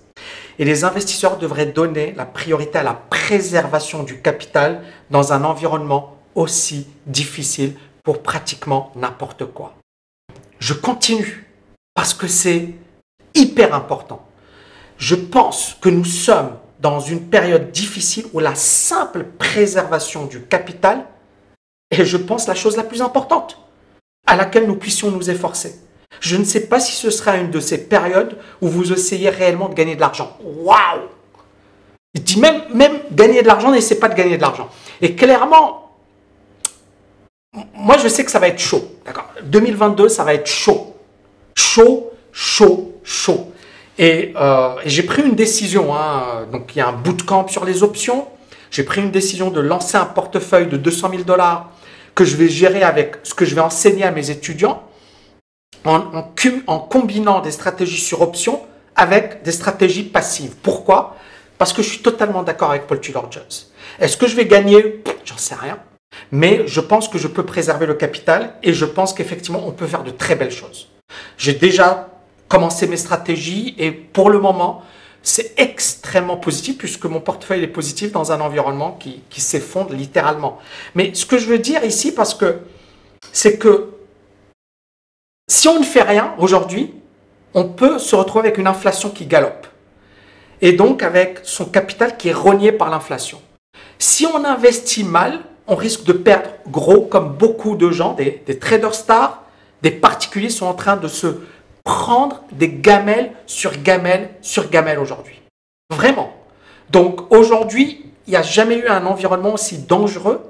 Et 0.60 0.64
les 0.64 0.84
investisseurs 0.84 1.36
devraient 1.36 1.66
donner 1.66 2.14
la 2.16 2.26
priorité 2.26 2.78
à 2.78 2.84
la 2.84 2.94
préservation 2.94 4.04
du 4.04 4.20
capital 4.20 4.82
dans 5.10 5.32
un 5.32 5.42
environnement 5.42 6.16
aussi 6.36 6.86
difficile 7.06 7.74
pratiquement 8.18 8.92
n'importe 8.96 9.46
quoi. 9.46 9.74
Je 10.58 10.74
continue 10.74 11.46
parce 11.94 12.14
que 12.14 12.26
c'est 12.26 12.74
hyper 13.34 13.74
important. 13.74 14.26
Je 14.98 15.14
pense 15.14 15.76
que 15.80 15.88
nous 15.88 16.04
sommes 16.04 16.56
dans 16.80 17.00
une 17.00 17.28
période 17.28 17.70
difficile 17.70 18.26
où 18.32 18.40
la 18.40 18.54
simple 18.54 19.24
préservation 19.38 20.26
du 20.26 20.42
capital 20.42 21.06
est, 21.90 22.04
je 22.04 22.16
pense, 22.16 22.46
la 22.46 22.54
chose 22.54 22.76
la 22.76 22.84
plus 22.84 23.02
importante 23.02 23.58
à 24.26 24.36
laquelle 24.36 24.66
nous 24.66 24.76
puissions 24.76 25.10
nous 25.10 25.30
efforcer. 25.30 25.80
Je 26.20 26.36
ne 26.36 26.44
sais 26.44 26.66
pas 26.66 26.80
si 26.80 26.92
ce 26.92 27.10
sera 27.10 27.36
une 27.36 27.50
de 27.50 27.60
ces 27.60 27.86
périodes 27.86 28.36
où 28.60 28.68
vous 28.68 28.92
essayez 28.92 29.30
réellement 29.30 29.68
de 29.68 29.74
gagner 29.74 29.96
de 29.96 30.00
l'argent. 30.00 30.36
Waouh 30.42 31.08
Il 32.14 32.22
dit 32.22 32.38
même, 32.38 32.62
même 32.74 33.00
gagner 33.12 33.42
de 33.42 33.46
l'argent, 33.46 33.70
n'essaie 33.70 33.98
pas 33.98 34.08
de 34.08 34.14
gagner 34.14 34.36
de 34.36 34.42
l'argent. 34.42 34.68
Et 35.00 35.14
clairement, 35.14 35.89
moi 37.90 37.96
je 37.98 38.08
sais 38.08 38.24
que 38.24 38.30
ça 38.30 38.38
va 38.38 38.48
être 38.48 38.60
chaud. 38.60 38.82
D'accord 39.04 39.28
2022, 39.42 40.08
ça 40.08 40.22
va 40.22 40.34
être 40.34 40.46
chaud. 40.46 40.96
Chaud, 41.56 42.12
chaud, 42.32 43.00
chaud. 43.02 43.52
Et, 43.98 44.32
euh, 44.36 44.76
j'ai 44.86 45.02
pris 45.02 45.22
une 45.22 45.34
décision. 45.34 45.94
Hein. 45.94 46.46
Donc 46.52 46.74
il 46.74 46.78
y 46.78 46.82
a 46.82 46.88
un 46.88 46.92
bootcamp 46.92 47.48
sur 47.48 47.64
les 47.64 47.82
options. 47.82 48.28
J'ai 48.70 48.84
pris 48.84 49.00
une 49.00 49.10
décision 49.10 49.50
de 49.50 49.60
lancer 49.60 49.96
un 49.96 50.04
portefeuille 50.04 50.68
de 50.68 50.76
200 50.76 51.10
000 51.10 51.22
dollars 51.24 51.70
que 52.14 52.24
je 52.24 52.36
vais 52.36 52.48
gérer 52.48 52.82
avec 52.82 53.16
ce 53.24 53.34
que 53.34 53.44
je 53.44 53.54
vais 53.54 53.60
enseigner 53.60 54.04
à 54.04 54.10
mes 54.10 54.30
étudiants 54.30 54.82
en, 55.84 56.02
en, 56.66 56.78
combinant 56.78 57.40
des 57.40 57.50
stratégies 57.50 58.00
sur 58.00 58.20
options 58.20 58.60
avec 58.94 59.42
des 59.42 59.52
stratégies 59.52 60.04
passives. 60.04 60.54
Pourquoi? 60.62 61.16
Parce 61.58 61.72
que 61.72 61.82
je 61.82 61.88
suis 61.88 62.02
totalement 62.02 62.42
d'accord 62.42 62.70
avec 62.70 62.86
Paul 62.86 63.00
Tudor 63.00 63.32
Jones. 63.32 63.42
Est-ce 63.98 64.16
que 64.16 64.26
je 64.26 64.36
vais 64.36 64.46
gagner? 64.46 65.02
J'en 65.24 65.36
sais 65.38 65.54
rien. 65.54 65.78
Mais 66.32 66.66
je 66.66 66.80
pense 66.80 67.08
que 67.08 67.18
je 67.18 67.28
peux 67.28 67.44
préserver 67.44 67.86
le 67.86 67.94
capital 67.94 68.54
et 68.62 68.72
je 68.72 68.84
pense 68.84 69.12
qu'effectivement, 69.12 69.62
on 69.66 69.72
peut 69.72 69.86
faire 69.86 70.04
de 70.04 70.10
très 70.10 70.36
belles 70.36 70.50
choses. 70.50 70.88
J'ai 71.36 71.54
déjà 71.54 72.08
commencé 72.48 72.86
mes 72.86 72.96
stratégies 72.96 73.74
et 73.78 73.90
pour 73.90 74.30
le 74.30 74.40
moment, 74.40 74.82
c'est 75.22 75.58
extrêmement 75.58 76.36
positif 76.36 76.78
puisque 76.78 77.04
mon 77.04 77.20
portefeuille 77.20 77.62
est 77.62 77.68
positif 77.68 78.12
dans 78.12 78.32
un 78.32 78.40
environnement 78.40 78.98
qui, 78.98 79.40
s'effondre 79.40 79.92
littéralement. 79.92 80.58
Mais 80.94 81.14
ce 81.14 81.26
que 81.26 81.38
je 81.38 81.46
veux 81.46 81.58
dire 81.58 81.84
ici, 81.84 82.12
parce 82.12 82.34
que 82.34 82.58
c'est 83.32 83.58
que 83.58 83.90
si 85.48 85.68
on 85.68 85.78
ne 85.78 85.84
fait 85.84 86.02
rien 86.02 86.34
aujourd'hui, 86.38 86.94
on 87.54 87.64
peut 87.64 87.98
se 87.98 88.14
retrouver 88.14 88.48
avec 88.48 88.58
une 88.58 88.66
inflation 88.66 89.10
qui 89.10 89.26
galope. 89.26 89.66
Et 90.62 90.72
donc 90.72 91.02
avec 91.02 91.40
son 91.42 91.66
capital 91.66 92.16
qui 92.16 92.28
est 92.28 92.34
rogné 92.34 92.72
par 92.72 92.90
l'inflation. 92.90 93.40
Si 93.98 94.26
on 94.26 94.44
investit 94.44 95.04
mal, 95.04 95.40
on 95.70 95.76
risque 95.76 96.02
de 96.04 96.12
perdre 96.12 96.50
gros 96.66 97.02
comme 97.02 97.32
beaucoup 97.32 97.76
de 97.76 97.90
gens, 97.90 98.14
des, 98.14 98.42
traders 98.58 98.94
stars, 98.94 99.44
des 99.82 99.92
particuliers 99.92 100.50
sont 100.50 100.66
en 100.66 100.74
train 100.74 100.96
de 100.96 101.06
se 101.06 101.28
prendre 101.84 102.42
des 102.52 102.68
gamelles 102.68 103.32
sur 103.46 103.80
gamelles 103.80 104.30
sur 104.42 104.68
gamelles 104.68 104.98
aujourd'hui. 104.98 105.40
Vraiment. 105.88 106.32
Donc 106.90 107.32
aujourd'hui, 107.32 108.04
il 108.26 108.32
n'y 108.32 108.36
a 108.36 108.42
jamais 108.42 108.78
eu 108.78 108.88
un 108.88 109.06
environnement 109.06 109.54
aussi 109.54 109.78
dangereux. 109.78 110.44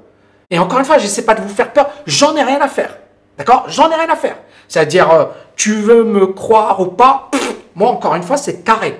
Et 0.49 0.57
encore 0.57 0.79
une 0.79 0.85
fois, 0.85 0.97
je 0.97 1.05
sais 1.05 1.23
pas 1.23 1.35
de 1.35 1.41
vous 1.41 1.49
faire 1.49 1.71
peur, 1.71 1.89
j'en 2.07 2.35
ai 2.35 2.43
rien 2.43 2.59
à 2.59 2.67
faire. 2.67 2.97
D'accord? 3.37 3.65
J'en 3.67 3.91
ai 3.91 3.95
rien 3.95 4.09
à 4.09 4.15
faire. 4.15 4.37
C'est-à-dire, 4.67 5.11
euh, 5.11 5.25
tu 5.55 5.75
veux 5.75 6.03
me 6.03 6.27
croire 6.27 6.81
ou 6.81 6.87
pas, 6.87 7.29
moi, 7.75 7.89
encore 7.89 8.15
une 8.15 8.23
fois, 8.23 8.37
c'est 8.37 8.63
carré. 8.63 8.99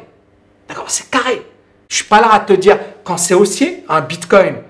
D'accord? 0.70 0.90
C'est 0.90 1.10
carré. 1.10 1.46
Je 1.90 1.96
suis 1.98 2.06
pas 2.06 2.22
là 2.22 2.32
à 2.32 2.40
te 2.40 2.54
dire, 2.54 2.78
quand 3.04 3.18
c'est 3.18 3.34
haussier, 3.34 3.84
un 3.90 4.02
bitcoin, 4.02 4.62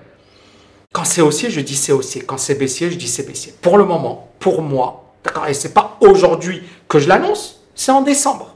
quand 0.92 1.04
c'est 1.04 1.22
haussier, 1.22 1.50
je 1.50 1.60
dis 1.60 1.76
c'est 1.76 1.92
haussier. 1.92 2.22
Quand 2.22 2.38
c'est 2.38 2.54
baissier, 2.54 2.90
je 2.90 2.96
dis 2.96 3.08
c'est 3.08 3.26
baissier. 3.26 3.54
Pour 3.60 3.78
le 3.78 3.84
moment, 3.84 4.32
pour 4.38 4.62
moi, 4.62 5.14
d'accord 5.24 5.46
Et 5.48 5.54
c'est 5.54 5.72
pas 5.72 5.96
aujourd'hui 6.00 6.62
que 6.88 6.98
je 6.98 7.08
l'annonce, 7.08 7.62
c'est 7.74 7.92
en 7.92 8.02
décembre. 8.02 8.54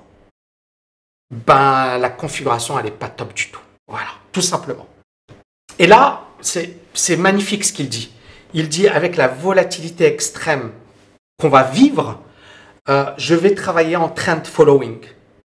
Ben, 1.30 1.98
la 1.98 2.10
configuration, 2.10 2.78
elle 2.78 2.84
n'est 2.84 2.90
pas 2.90 3.08
top 3.08 3.34
du 3.34 3.50
tout. 3.50 3.60
Voilà, 3.88 4.08
tout 4.32 4.42
simplement. 4.42 4.86
Et 5.78 5.86
là, 5.86 6.24
c'est 6.40 7.16
magnifique 7.16 7.64
ce 7.64 7.72
qu'il 7.72 7.88
dit. 7.88 8.12
Il 8.54 8.68
dit, 8.68 8.86
avec 8.86 9.16
la 9.16 9.28
volatilité 9.28 10.04
extrême 10.04 10.72
qu'on 11.40 11.48
va 11.48 11.64
vivre, 11.64 12.20
euh, 12.88 13.10
je 13.16 13.34
vais 13.34 13.54
travailler 13.54 13.96
en 13.96 14.08
trend 14.08 14.44
following, 14.44 15.00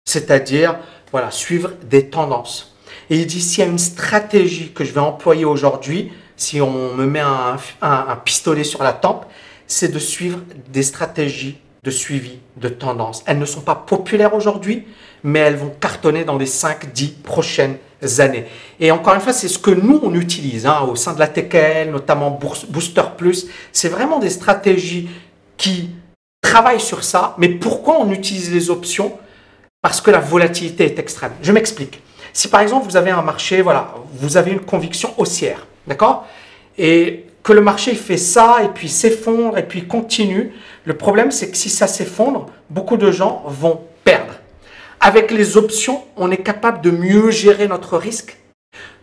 c'est-à-dire 0.05 0.79
voilà, 1.11 1.31
suivre 1.31 1.73
des 1.83 2.11
tendances. 2.11 2.77
Et 3.09 3.19
il 3.19 3.27
dit 3.27 3.41
s'il 3.41 3.65
y 3.65 3.67
a 3.67 3.71
une 3.71 3.79
stratégie 3.79 4.73
que 4.73 4.85
je 4.85 4.93
vais 4.93 5.01
employer 5.01 5.45
aujourd'hui, 5.45 6.13
si 6.37 6.61
on 6.61 6.95
me 6.95 7.07
met 7.07 7.21
un, 7.21 7.57
pistolet 8.25 8.65
sur 8.65 8.83
la 8.83 8.93
tempe, 8.93 9.27
c'est 9.67 9.89
de 9.89 9.99
suivre 9.99 10.41
des 10.69 10.83
stratégies 10.83 11.59
de 11.83 11.91
suivi 11.91 12.39
de 12.57 12.69
tendances. 12.69 13.25
Elles 13.27 13.39
ne 13.39 13.45
sont 13.45 13.61
pas 13.61 13.75
populaires 13.75 14.35
aujourd'hui, 14.35 14.87
mais 15.25 15.41
elles 15.41 15.57
vont 15.57 15.73
cartonner 15.81 16.25
dans 16.25 16.39
les 16.39 16.47
5-10 16.47 17.23
prochaines 17.23 17.79
années. 18.19 18.47
Et 18.79 18.91
encore 18.91 19.15
une 19.15 19.21
fois, 19.21 19.33
c'est 19.33 19.49
ce 19.49 19.59
que 19.59 19.71
nous, 19.71 20.01
on 20.03 20.15
utilise 20.15 20.67
hein, 20.67 20.83
au 20.89 20.95
sein 20.95 21.13
de 21.13 21.19
la 21.19 21.27
TKL, 21.27 21.91
notamment 21.91 22.39
Booster 22.69 23.03
Plus. 23.17 23.49
C'est 23.73 23.89
vraiment 23.89 24.21
des 24.21 24.31
stratégies 24.31 25.09
qui 25.57 25.91
travaille 26.41 26.81
sur 26.81 27.03
ça. 27.03 27.35
Mais 27.39 27.49
pourquoi 27.49 27.99
on 28.01 28.11
utilise 28.13 28.53
les 28.53 28.71
options? 28.71 29.19
Parce 29.81 30.01
que 30.01 30.11
la 30.11 30.21
volatilité 30.21 30.85
est 30.85 30.99
extrême. 30.99 31.33
Je 31.43 31.51
m'explique. 31.51 32.03
Si 32.33 32.49
par 32.49 32.61
exemple 32.61 32.87
vous 32.89 32.97
avez 32.97 33.11
un 33.11 33.23
marché, 33.23 33.63
voilà, 33.63 33.95
vous 34.15 34.37
avez 34.37 34.53
une 34.53 34.61
conviction 34.61 35.13
haussière, 35.19 35.67
d'accord? 35.87 36.27
Et 36.79 37.27
que 37.43 37.53
le 37.53 37.61
marché 37.61 37.95
fait 37.95 38.17
ça 38.17 38.59
et 38.65 38.69
puis 38.69 38.89
s'effondre 38.89 39.59
et 39.59 39.65
puis 39.65 39.87
continue, 39.87 40.53
le 40.85 40.97
problème 40.97 41.31
c'est 41.31 41.51
que 41.51 41.57
si 41.57 41.71
ça 41.71 41.87
s'effondre, 41.87 42.47
beaucoup 42.71 42.97
de 42.97 43.11
gens 43.11 43.43
vont 43.47 43.83
perdre. 44.05 44.35
Avec 45.01 45.31
les 45.31 45.57
options, 45.57 46.05
on 46.17 46.31
est 46.31 46.43
capable 46.43 46.81
de 46.81 46.91
mieux 46.91 47.31
gérer 47.31 47.67
notre 47.67 47.99
risque, 47.99 48.37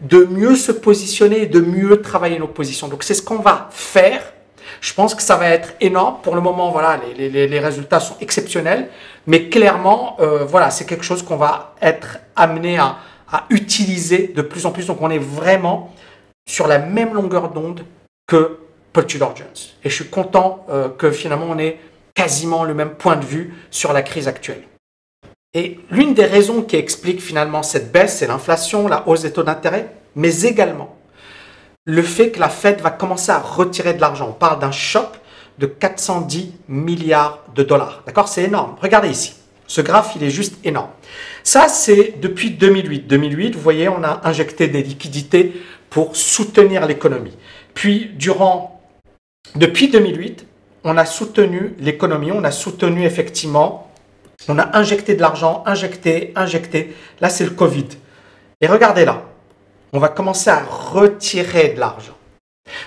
de 0.01 0.23
mieux 0.23 0.55
se 0.55 0.71
positionner 0.71 1.41
et 1.41 1.45
de 1.47 1.59
mieux 1.59 2.01
travailler 2.01 2.39
nos 2.39 2.47
positions. 2.47 2.87
Donc 2.87 3.03
c'est 3.03 3.13
ce 3.13 3.21
qu'on 3.21 3.39
va 3.39 3.67
faire 3.71 4.21
je 4.81 4.93
pense 4.93 5.13
que 5.15 5.21
ça 5.21 5.35
va 5.35 5.49
être 5.49 5.73
énorme. 5.81 6.17
Pour 6.23 6.35
le 6.35 6.41
moment, 6.41 6.71
voilà, 6.71 6.99
les, 7.17 7.59
résultats 7.59 7.99
sont 7.99 8.15
exceptionnels. 8.21 8.89
Mais 9.27 9.49
clairement, 9.49 10.17
euh, 10.19 10.45
voilà, 10.45 10.69
c'est 10.69 10.85
quelque 10.85 11.03
chose 11.03 11.23
qu'on 11.23 11.35
va 11.35 11.75
être 11.81 12.19
amené 12.35 12.77
à, 12.77 12.97
utiliser 13.51 14.31
de 14.35 14.41
plus 14.41 14.65
en 14.65 14.71
plus. 14.71 14.87
Donc, 14.87 15.01
on 15.01 15.11
est 15.11 15.19
vraiment 15.19 15.93
sur 16.47 16.67
la 16.67 16.79
même 16.79 17.13
longueur 17.13 17.51
d'onde 17.51 17.85
que 18.27 18.59
Paul 18.93 19.05
Tudor 19.05 19.35
Jones. 19.35 19.47
Et 19.83 19.89
je 19.89 19.95
suis 19.95 20.09
content 20.09 20.65
euh, 20.69 20.89
que 20.89 21.11
finalement, 21.11 21.47
on 21.49 21.59
ait 21.59 21.79
quasiment 22.13 22.63
le 22.63 22.73
même 22.73 22.91
point 22.91 23.15
de 23.15 23.25
vue 23.25 23.53
sur 23.71 23.93
la 23.93 24.01
crise 24.01 24.27
actuelle. 24.27 24.63
Et 25.53 25.79
l'une 25.89 26.13
des 26.13 26.25
raisons 26.25 26.61
qui 26.61 26.75
explique 26.75 27.21
finalement 27.21 27.63
cette 27.63 27.91
baisse, 27.91 28.17
c'est 28.17 28.27
l'inflation, 28.27 28.87
la 28.87 29.07
hausse 29.07 29.23
des 29.23 29.31
taux 29.31 29.43
d'intérêt, 29.43 29.91
mais 30.15 30.41
également 30.41 30.95
le 31.89 32.03
fait 32.03 32.29
que 32.29 32.39
la 32.39 32.49
Fed 32.49 32.81
va 32.81 32.91
commencer 32.91 33.31
à 33.31 33.39
retirer 33.39 33.95
de 33.95 34.01
l'argent. 34.01 34.27
On 34.29 34.33
parle 34.33 34.59
d'un 34.59 34.71
choc 34.71 35.07
de 35.57 35.65
410 35.65 36.53
milliards 36.67 37.39
de 37.55 37.63
dollars. 37.63 38.03
D'accord? 38.05 38.27
C'est 38.27 38.43
énorme. 38.43 38.75
Regardez 38.79 39.09
ici. 39.09 39.33
Ce 39.65 39.81
graphe, 39.81 40.13
il 40.15 40.23
est 40.23 40.29
juste 40.29 40.55
énorme. 40.63 40.89
Ça, 41.43 41.67
c'est 41.67 42.19
depuis 42.21 42.51
2008. 42.51 43.07
2008, 43.07 43.55
vous 43.55 43.61
voyez, 43.61 43.89
on 43.89 44.03
a 44.03 44.21
injecté 44.23 44.67
des 44.67 44.83
liquidités 44.83 45.61
pour 45.89 46.15
soutenir 46.15 46.85
l'économie. 46.85 47.35
Puis, 47.73 48.11
durant, 48.15 48.81
depuis 49.55 49.89
2008, 49.89 50.45
on 50.83 50.97
a 50.97 51.05
soutenu 51.05 51.75
l'économie, 51.79 52.31
on 52.31 52.43
a 52.43 52.51
soutenu 52.51 53.03
effectivement, 53.05 53.91
on 54.47 54.57
a 54.57 54.77
injecté 54.77 55.15
de 55.15 55.21
l'argent, 55.21 55.63
injecté, 55.65 56.31
injecté. 56.35 56.95
Là, 57.19 57.29
c'est 57.29 57.43
le 57.43 57.51
Covid. 57.51 57.87
Et 58.61 58.67
regardez 58.67 59.05
là, 59.05 59.23
on 59.93 59.99
va 59.99 60.09
commencer 60.09 60.49
à 60.49 60.63
retirer 60.63 61.69
de 61.69 61.79
l'argent. 61.79 62.15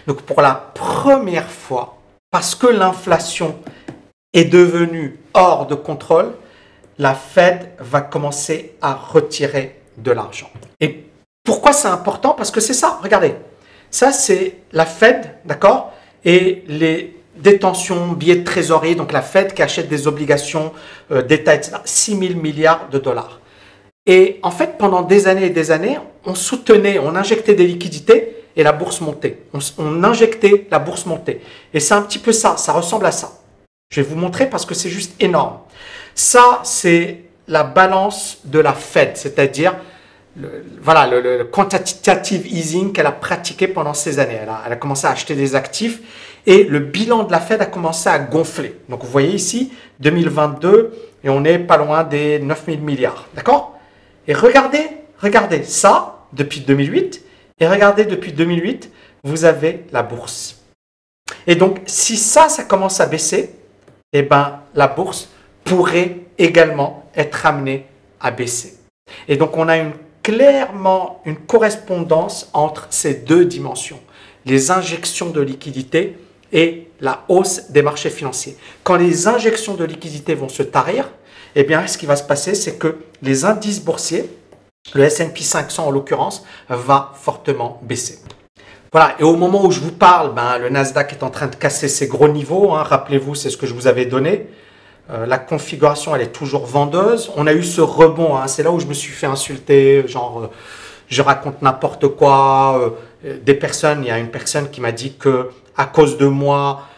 Donc 0.06 0.23
pour 0.23 0.40
la 0.40 0.54
première 0.54 1.50
fois, 1.50 1.99
parce 2.30 2.54
que 2.54 2.66
l'inflation 2.66 3.56
est 4.32 4.44
devenue 4.44 5.18
hors 5.35 5.66
de 5.66 5.75
contrôle, 5.75 6.32
la 6.99 7.14
Fed 7.14 7.71
va 7.78 8.00
commencer 8.00 8.76
à 8.80 8.94
retirer 8.94 9.80
de 9.99 10.12
l'argent. 10.12 10.50
Et 10.80 11.04
pourquoi 11.44 11.72
c'est 11.72 11.88
important? 11.88 12.30
Parce 12.30 12.50
que 12.50 12.61
c'est 12.61 12.75
ça, 12.75 12.99
regardez. 13.02 13.34
Ça, 13.90 14.12
c'est 14.12 14.58
la 14.72 14.87
Fed, 14.87 15.38
d'accord? 15.44 15.92
Et 16.25 16.64
les 16.68 17.16
détention, 17.37 18.12
billets 18.12 18.37
de 18.37 18.44
trésorerie, 18.44 18.94
donc 18.94 19.12
la 19.12 19.22
Fed 19.22 19.54
qui 19.54 19.62
achète 19.62 19.88
des 19.88 20.06
obligations 20.06 20.72
euh, 21.11 21.22
d'État, 21.22 21.54
etc. 21.54 21.76
6 21.84 22.18
000 22.18 22.40
milliards 22.40 22.88
de 22.90 22.99
dollars. 22.99 23.40
Et 24.06 24.38
en 24.42 24.50
fait, 24.50 24.78
pendant 24.78 25.02
des 25.02 25.28
années 25.28 25.46
et 25.46 25.50
des 25.50 25.70
années, 25.70 25.99
on 26.25 26.34
soutenait, 26.34 26.99
on 26.99 27.14
injectait 27.16 27.54
des 27.54 27.66
liquidités 27.66 28.37
et 28.56 28.62
la 28.62 28.72
bourse 28.72 29.00
montait. 29.00 29.42
On, 29.54 29.58
on 29.78 30.04
injectait, 30.04 30.66
la 30.70 30.78
bourse 30.78 31.06
montait. 31.06 31.40
Et 31.72 31.80
c'est 31.80 31.94
un 31.94 32.02
petit 32.02 32.18
peu 32.18 32.32
ça, 32.32 32.56
ça 32.56 32.72
ressemble 32.72 33.06
à 33.06 33.12
ça. 33.12 33.32
Je 33.90 34.00
vais 34.00 34.08
vous 34.08 34.16
montrer 34.16 34.49
parce 34.49 34.66
que 34.66 34.75
c'est 34.75 34.90
juste 34.90 35.14
énorme. 35.20 35.58
Ça, 36.14 36.61
c'est 36.64 37.25
la 37.49 37.62
balance 37.64 38.38
de 38.44 38.58
la 38.58 38.72
Fed, 38.72 39.16
c'est-à-dire 39.16 39.75
le, 40.36 40.64
voilà, 40.80 41.06
le, 41.06 41.44
quantitative 41.44 42.46
easing 42.46 42.92
qu'elle 42.92 43.06
a 43.06 43.12
pratiqué 43.12 43.68
pendant 43.68 43.94
ces 43.94 44.18
années. 44.18 44.38
Elle 44.66 44.72
a, 44.72 44.76
commencé 44.76 45.06
à 45.06 45.10
acheter 45.10 45.34
des 45.34 45.54
actifs 45.54 46.00
et 46.46 46.64
le 46.64 46.80
bilan 46.80 47.24
de 47.24 47.32
la 47.32 47.40
Fed 47.40 47.60
a 47.60 47.66
commencé 47.66 48.08
à 48.08 48.18
gonfler. 48.18 48.80
Donc 48.88 49.04
vous 49.04 49.10
voyez 49.10 49.34
ici, 49.34 49.72
2022, 50.00 50.92
et 51.24 51.28
on 51.28 51.44
est 51.44 51.58
pas 51.58 51.76
loin 51.76 52.04
des 52.04 52.38
9000 52.40 52.80
milliards. 52.80 53.28
D'accord? 53.34 53.78
Et 54.26 54.34
regardez, 54.34 54.86
regardez 55.20 55.62
ça 55.64 56.26
depuis 56.32 56.60
2008, 56.60 57.22
et 57.60 57.68
regardez 57.68 58.04
depuis 58.04 58.32
2008, 58.32 58.90
vous 59.24 59.44
avez 59.44 59.84
la 59.92 60.02
bourse. 60.02 60.62
Et 61.46 61.54
donc, 61.54 61.80
si 61.86 62.16
ça, 62.16 62.48
ça 62.48 62.64
commence 62.64 63.00
à 63.00 63.06
baisser, 63.06 63.54
eh 64.12 64.22
ben, 64.22 64.60
la 64.74 64.88
bourse 64.88 65.28
pourrait 65.64 66.18
également 66.38 67.04
être 67.14 67.46
amenée 67.46 67.86
à 68.20 68.30
baisser. 68.30 68.78
Et 69.28 69.36
donc, 69.36 69.56
on 69.56 69.68
a 69.68 69.78
une, 69.78 69.92
clairement 70.23 71.21
une 71.25 71.37
correspondance 71.37 72.49
entre 72.52 72.87
ces 72.91 73.14
deux 73.14 73.45
dimensions, 73.45 74.00
les 74.47 74.71
injections 74.71 75.31
de 75.31 75.41
liquidités 75.41 76.17
et 76.52 76.88
la 77.00 77.25
hausse 77.29 77.71
des 77.71 77.83
marchés 77.83 78.11
financiers. 78.11 78.57
Quand 78.85 78.97
les 78.97 79.26
injections 79.26 79.75
de 79.75 79.85
liquidités 79.85 80.35
vont 80.35 80.49
se 80.49 80.62
tarir, 80.62 81.11
eh 81.55 81.64
bien, 81.64 81.87
ce 81.87 81.99
qui 81.99 82.07
va 82.07 82.17
se 82.17 82.23
passer, 82.23 82.55
c'est 82.55 82.79
que 82.79 82.99
les 83.23 83.45
indices 83.45 83.83
boursiers, 83.83 84.31
le 84.95 85.05
S&P 85.05 85.43
500 85.43 85.87
en 85.87 85.91
l'occurrence, 85.91 86.45
va 86.69 87.12
fortement 87.14 87.81
baisser. 87.83 88.19
Voilà, 88.91 89.17
et 89.19 89.23
au 89.23 89.37
moment 89.37 89.64
où 89.64 89.71
je 89.71 89.81
vous 89.81 89.93
parle, 89.93 90.35
ben, 90.35 90.59
le 90.59 90.69
Nasdaq 90.69 91.12
est 91.12 91.23
en 91.23 91.31
train 91.31 91.47
de 91.47 91.57
casser 91.57 91.88
ses 91.88 92.09
gros 92.09 92.29
niveaux. 92.29 92.73
Hein. 92.73 92.83
Rappelez-vous, 92.83 93.35
c'est 93.35 93.49
ce 93.49 93.57
que 93.57 93.67
je 93.67 93.75
vous 93.75 93.87
avais 93.87 94.05
donné. 94.05 94.49
Euh, 95.12 95.26
la 95.26 95.38
configuration, 95.38 96.16
elle 96.16 96.23
est 96.23 96.33
toujours 96.33 96.64
vendeuse. 96.64 97.31
On 97.37 97.47
a 97.47 97.52
eu 97.52 97.62
ce 97.62 97.81
rebond, 97.81 98.37
hein. 98.37 98.47
c'est 98.47 98.62
là 98.62 98.71
où 98.71 98.81
je 98.81 98.87
me 98.87 98.95
suis 98.95 99.12
fait 99.12 99.26
insulter, 99.26 100.07
genre, 100.09 100.42
euh, 100.45 100.50
je 101.09 101.21
raconte 101.21 101.61
n'importe 101.61 102.09
quoi. 102.09 102.81
Euh, 103.25 103.38
des 103.45 103.54
personnes, 103.54 104.02
il 104.02 104.09
y 104.09 104.11
a 104.11 104.19
une 104.19 104.31
personne 104.31 104.71
qui 104.71 104.81
m'a 104.81 104.92
dit 104.92 105.14
que 105.16 105.50
à 105.76 105.85
cause 105.85 106.16
de 106.19 106.26
moi, 106.26 106.88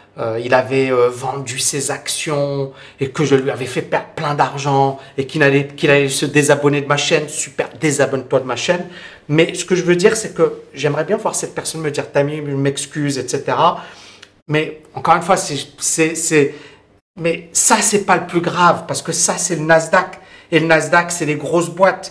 il 0.40 0.54
avait 0.54 0.90
vendu 1.10 1.58
ses 1.58 1.90
actions 1.90 2.72
et 3.00 3.10
que 3.10 3.24
je 3.24 3.34
lui 3.34 3.50
avais 3.50 3.66
fait 3.66 3.82
perdre 3.82 4.06
plein 4.14 4.34
d'argent 4.34 5.00
et 5.18 5.26
qu'il 5.26 5.42
allait, 5.42 6.08
se 6.08 6.24
désabonner 6.24 6.80
de 6.82 6.86
ma 6.86 6.96
chaîne. 6.96 7.28
Super, 7.28 7.68
désabonne-toi 7.80 8.40
de 8.40 8.44
ma 8.44 8.54
chaîne. 8.54 8.86
Mais 9.28 9.54
ce 9.54 9.64
que 9.64 9.74
je 9.74 9.82
veux 9.82 9.96
dire, 9.96 10.16
c'est 10.16 10.32
que 10.32 10.60
j'aimerais 10.72 11.04
bien 11.04 11.16
voir 11.16 11.34
cette 11.34 11.52
personne 11.52 11.80
me 11.80 11.90
dire 11.90 12.10
Tammy, 12.12 12.36
je 12.36 12.54
m'excuse, 12.54 13.18
etc. 13.18 13.56
Mais 14.46 14.82
encore 14.94 15.16
une 15.16 15.22
fois, 15.22 15.36
c'est, 15.36 16.54
mais 17.16 17.48
ça, 17.52 17.76
c'est 17.80 18.04
pas 18.04 18.16
le 18.16 18.26
plus 18.26 18.40
grave 18.40 18.84
parce 18.86 19.00
que 19.00 19.12
ça, 19.12 19.38
c'est 19.38 19.56
le 19.56 19.62
Nasdaq. 19.62 20.20
Et 20.50 20.60
le 20.60 20.66
Nasdaq, 20.66 21.10
c'est 21.10 21.24
les 21.24 21.36
grosses 21.36 21.70
boîtes. 21.70 22.10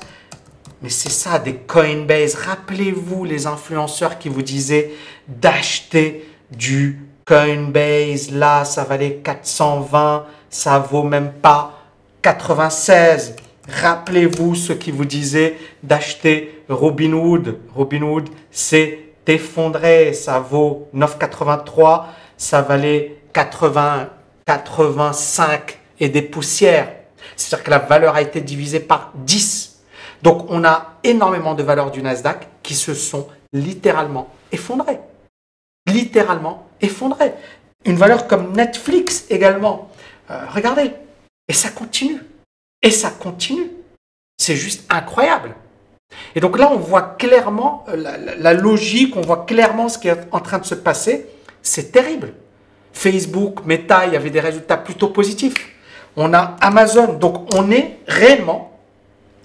Mais 0.81 0.89
c'est 0.89 1.12
ça, 1.12 1.39
des 1.39 1.55
Coinbase. 1.55 2.36
Rappelez-vous 2.36 3.24
les 3.24 3.45
influenceurs 3.45 4.17
qui 4.17 4.29
vous 4.29 4.41
disaient 4.41 4.91
d'acheter 5.27 6.27
du 6.51 7.00
Coinbase, 7.25 8.31
là, 8.31 8.65
ça 8.65 8.83
valait 8.83 9.22
420, 9.24 10.25
ça 10.50 10.79
vaut 10.79 11.03
même 11.03 11.31
pas 11.31 11.79
96. 12.22 13.36
Rappelez-vous 13.69 14.55
ce 14.55 14.74
qui 14.74 14.91
vous 14.91 15.05
disait 15.05 15.57
d'acheter 15.83 16.63
Robinhood. 16.67 17.60
Robinhood 17.75 18.29
s'est 18.51 18.99
effondré, 19.25 20.12
ça 20.12 20.39
vaut 20.39 20.89
9,83, 20.93 22.06
ça 22.36 22.62
valait 22.62 23.21
80, 23.32 24.10
85 24.45 25.79
et 25.99 26.10
des 26.10 26.21
poussières. 26.21 26.93
C'est-à-dire 27.36 27.63
que 27.63 27.71
la 27.71 27.79
valeur 27.79 28.15
a 28.15 28.21
été 28.21 28.41
divisée 28.41 28.79
par 28.79 29.12
10. 29.15 29.82
Donc 30.21 30.45
on 30.49 30.63
a 30.63 30.95
énormément 31.03 31.53
de 31.53 31.63
valeurs 31.63 31.91
du 31.91 32.01
Nasdaq 32.01 32.47
qui 32.62 32.75
se 32.75 32.93
sont 32.93 33.27
littéralement 33.51 34.29
effondrées 34.51 34.99
littéralement 35.88 36.67
effondré. 36.82 37.34
Une 37.86 37.95
valeur 37.95 38.27
comme 38.27 38.53
Netflix 38.53 39.25
également. 39.29 39.89
Euh, 40.29 40.45
regardez. 40.49 40.91
Et 41.47 41.53
ça 41.53 41.69
continue. 41.69 42.21
Et 42.82 42.91
ça 42.91 43.12
continue. 43.12 43.71
C'est 44.38 44.56
juste 44.56 44.86
incroyable. 44.91 45.56
Et 46.36 46.39
donc 46.39 46.58
là, 46.58 46.71
on 46.71 46.77
voit 46.77 47.01
clairement 47.01 47.86
euh, 47.89 47.95
la, 48.38 48.53
logique, 48.53 49.15
on 49.15 49.21
voit 49.21 49.45
clairement 49.45 49.89
ce 49.89 49.97
qui 49.97 50.08
est 50.08 50.27
en 50.32 50.39
train 50.39 50.60
de 50.60 50.65
se 50.65 50.75
passer. 50.75 51.27
C'est 51.62 51.91
terrible. 51.91 52.34
Facebook, 52.93 53.65
Meta, 53.65 54.06
il 54.06 54.13
y 54.13 54.15
avait 54.15 54.29
des 54.29 54.39
résultats 54.39 54.77
plutôt 54.77 55.10
positifs. 55.10 55.69
On 56.15 56.34
a 56.34 56.56
Amazon. 56.62 57.13
Donc 57.13 57.53
on 57.53 57.71
est 57.71 57.99
réellement 58.08 58.79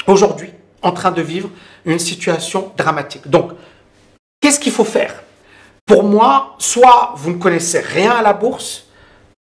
aujourd'hui 0.06 0.52
en 0.82 0.92
train 0.92 1.10
de 1.10 1.22
vivre 1.22 1.50
une 1.84 1.98
situation 1.98 2.72
dramatique. 2.76 3.28
Donc, 3.28 3.52
qu'est-ce 4.40 4.60
qu'il 4.60 4.72
faut 4.72 4.84
faire? 4.84 5.22
Pour 5.86 6.04
moi, 6.04 6.54
soit 6.58 7.14
vous 7.16 7.30
ne 7.30 7.38
connaissez 7.38 7.80
rien 7.80 8.12
à 8.12 8.22
la 8.22 8.34
bourse, 8.34 8.84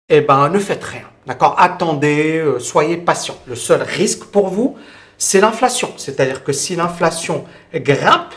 eh 0.09 0.21
ben 0.21 0.49
ne 0.49 0.59
faites 0.59 0.85
rien. 0.85 1.05
D'accord? 1.27 1.57
Attendez, 1.59 2.39
euh, 2.39 2.59
soyez 2.59 2.97
patient. 2.97 3.37
Le 3.47 3.55
seul 3.55 3.83
risque 3.83 4.25
pour 4.25 4.49
vous, 4.49 4.77
c'est 5.17 5.41
l'inflation. 5.41 5.93
C'est-à-dire 5.97 6.45
que 6.45 6.53
si 6.53 6.77
l'inflation 6.77 7.45
grimpe, 7.75 8.35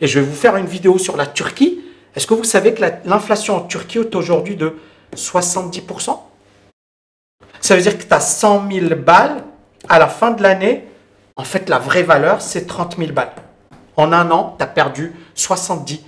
et 0.00 0.06
je 0.06 0.20
vais 0.20 0.26
vous 0.26 0.34
faire 0.34 0.56
une 0.56 0.66
vidéo 0.66 0.98
sur 0.98 1.16
la 1.16 1.26
Turquie, 1.26 1.81
est-ce 2.14 2.26
que 2.26 2.34
vous 2.34 2.44
savez 2.44 2.74
que 2.74 2.82
l'inflation 3.04 3.56
en 3.56 3.60
Turquie 3.62 3.98
est 3.98 4.14
aujourd'hui 4.14 4.56
de 4.56 4.76
70% 5.16 6.18
Ça 7.60 7.76
veut 7.76 7.82
dire 7.82 7.96
que 7.96 8.02
tu 8.04 8.12
as 8.12 8.20
100 8.20 8.70
000 8.70 8.94
balles 8.96 9.44
à 9.88 9.98
la 9.98 10.08
fin 10.08 10.30
de 10.30 10.42
l'année. 10.42 10.84
En 11.36 11.44
fait, 11.44 11.68
la 11.68 11.78
vraie 11.78 12.02
valeur, 12.02 12.42
c'est 12.42 12.66
30 12.66 12.96
000 12.98 13.12
balles. 13.12 13.32
En 13.96 14.12
un 14.12 14.30
an, 14.30 14.56
tu 14.58 14.64
as 14.64 14.66
perdu 14.66 15.14
70% 15.36 15.98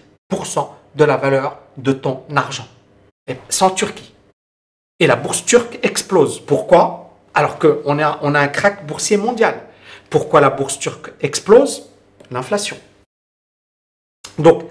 de 0.95 1.05
la 1.05 1.17
valeur 1.17 1.59
de 1.77 1.93
ton 1.93 2.23
argent. 2.37 2.67
C'est 3.49 3.63
en 3.63 3.71
Turquie. 3.71 4.13
Et 5.01 5.07
la 5.07 5.17
bourse 5.17 5.45
turque 5.45 5.79
explose. 5.83 6.41
Pourquoi? 6.41 7.15
Alors 7.33 7.59
qu'on 7.59 7.99
a, 7.99 8.19
on 8.23 8.35
a 8.35 8.41
un 8.41 8.49
crack 8.49 8.87
boursier 8.87 9.17
mondial. 9.17 9.61
Pourquoi 10.11 10.41
la 10.41 10.51
bourse 10.51 10.79
turque 10.79 11.13
explose? 11.21 11.91
L'inflation. 12.31 12.77
Donc, 14.39 14.65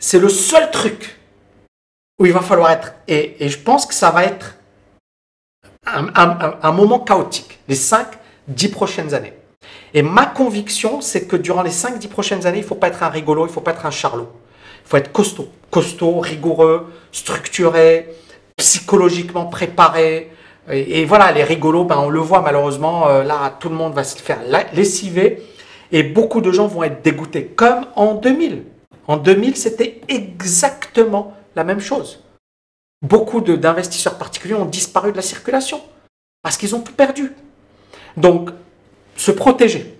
c'est 0.00 0.18
le 0.18 0.30
seul 0.30 0.70
truc 0.70 1.20
où 2.18 2.26
il 2.26 2.32
va 2.32 2.40
falloir 2.40 2.70
être. 2.70 2.94
Et, 3.06 3.48
je 3.48 3.58
pense 3.58 3.86
que 3.86 3.94
ça 3.94 4.10
va 4.10 4.24
être 4.24 4.56
un, 5.86 6.72
moment 6.72 6.98
chaotique, 6.98 7.60
les 7.68 7.76
5-10 7.76 8.70
prochaines 8.70 9.14
années. 9.14 9.34
Et 9.94 10.02
ma 10.02 10.26
conviction, 10.26 11.00
c'est 11.00 11.26
que 11.26 11.36
durant 11.36 11.62
les 11.62 11.70
5-10 11.70 12.08
prochaines 12.08 12.46
années, 12.46 12.58
il 12.58 12.62
ne 12.62 12.66
faut 12.66 12.74
pas 12.74 12.88
être 12.88 13.02
un 13.02 13.08
rigolo, 13.08 13.44
il 13.44 13.48
ne 13.48 13.52
faut 13.52 13.60
pas 13.60 13.72
être 13.72 13.86
un 13.86 13.90
charlot. 13.90 14.30
Il 14.84 14.88
faut 14.88 14.96
être 14.96 15.12
costaud, 15.12 15.48
costaud, 15.70 16.20
rigoureux, 16.20 16.92
structuré, 17.12 18.08
psychologiquement 18.56 19.46
préparé. 19.46 20.30
Et, 20.70 21.04
voilà, 21.04 21.32
les 21.32 21.44
rigolos, 21.44 21.84
ben, 21.84 21.98
on 21.98 22.08
le 22.08 22.20
voit 22.20 22.40
malheureusement, 22.40 23.08
euh, 23.08 23.24
là, 23.24 23.56
tout 23.58 23.68
le 23.68 23.74
monde 23.74 23.92
va 23.92 24.04
se 24.04 24.16
faire 24.16 24.38
lessiver 24.72 25.42
et 25.92 26.02
beaucoup 26.04 26.40
de 26.40 26.52
gens 26.52 26.68
vont 26.68 26.84
être 26.84 27.02
dégoûtés, 27.02 27.46
comme 27.46 27.86
en 27.96 28.14
2000. 28.14 28.64
En 29.10 29.16
2000, 29.16 29.56
c'était 29.56 30.00
exactement 30.06 31.34
la 31.56 31.64
même 31.64 31.80
chose. 31.80 32.20
Beaucoup 33.02 33.40
d'investisseurs 33.40 34.16
particuliers 34.16 34.54
ont 34.54 34.66
disparu 34.66 35.10
de 35.10 35.16
la 35.16 35.22
circulation 35.22 35.82
parce 36.42 36.56
qu'ils 36.56 36.76
ont 36.76 36.80
tout 36.80 36.92
perdu. 36.92 37.32
Donc, 38.16 38.50
se 39.16 39.32
protéger, 39.32 39.98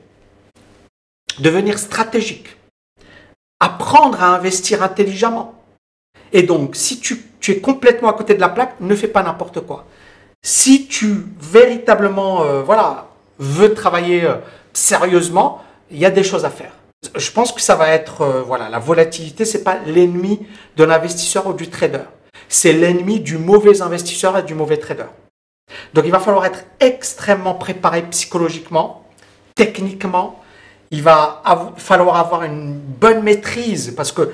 devenir 1.41 1.81
stratégique, 1.81 2.57
apprendre 3.59 4.23
à 4.23 4.29
investir 4.29 4.81
intelligemment. 4.85 5.61
Et 6.33 6.45
donc, 6.45 6.77
si 6.77 7.01
tu, 7.01 7.21
es 7.49 7.59
complètement 7.59 8.11
à 8.11 8.13
côté 8.13 8.35
de 8.35 8.41
la 8.41 8.49
plaque, 8.49 8.79
ne 8.79 8.95
fais 8.95 9.09
pas 9.09 9.25
n'importe 9.25 9.59
quoi. 9.67 9.87
Si 10.41 10.87
tu 10.87 11.27
véritablement 11.41 12.45
euh, 12.45 12.63
veux 13.41 13.75
travailler 13.75 14.23
euh, 14.25 14.37
sérieusement, 14.73 15.65
il 15.91 15.99
y 15.99 16.07
a 16.07 16.11
des 16.11 16.23
choses 16.23 16.45
à 16.45 16.51
faire. 16.51 16.75
Je 17.17 17.31
pense 17.31 17.53
que 17.53 17.61
ça 17.61 17.77
va 17.77 17.89
être, 17.89 18.23
euh, 18.23 18.43
voilà, 18.43 18.69
la 18.69 18.79
volatilité, 18.79 19.45
c'est 19.45 19.65
pas 19.65 19.79
l'ennemi 19.87 20.47
de 20.77 20.85
l'investisseur 20.85 21.47
ou 21.47 21.55
du 21.55 21.71
trader. 21.71 22.05
C'est 22.49 22.73
l'ennemi 22.73 23.21
du 23.21 23.39
mauvais 23.39 23.81
investisseur 23.81 24.37
et 24.37 24.43
du 24.43 24.55
mauvais 24.55 24.77
trader. 24.77 25.07
Donc 25.95 26.05
il 26.05 26.11
va 26.11 26.21
falloir 26.21 26.45
être 26.45 26.65
extrêmement 26.79 27.55
préparé 27.55 28.03
psychologiquement, 28.11 29.07
techniquement, 29.55 30.43
il 30.91 31.03
va 31.03 31.43
falloir 31.77 32.17
avoir 32.17 32.43
une 32.43 32.75
bonne 32.75 33.23
maîtrise 33.23 33.95
parce 33.97 34.13
que 34.13 34.33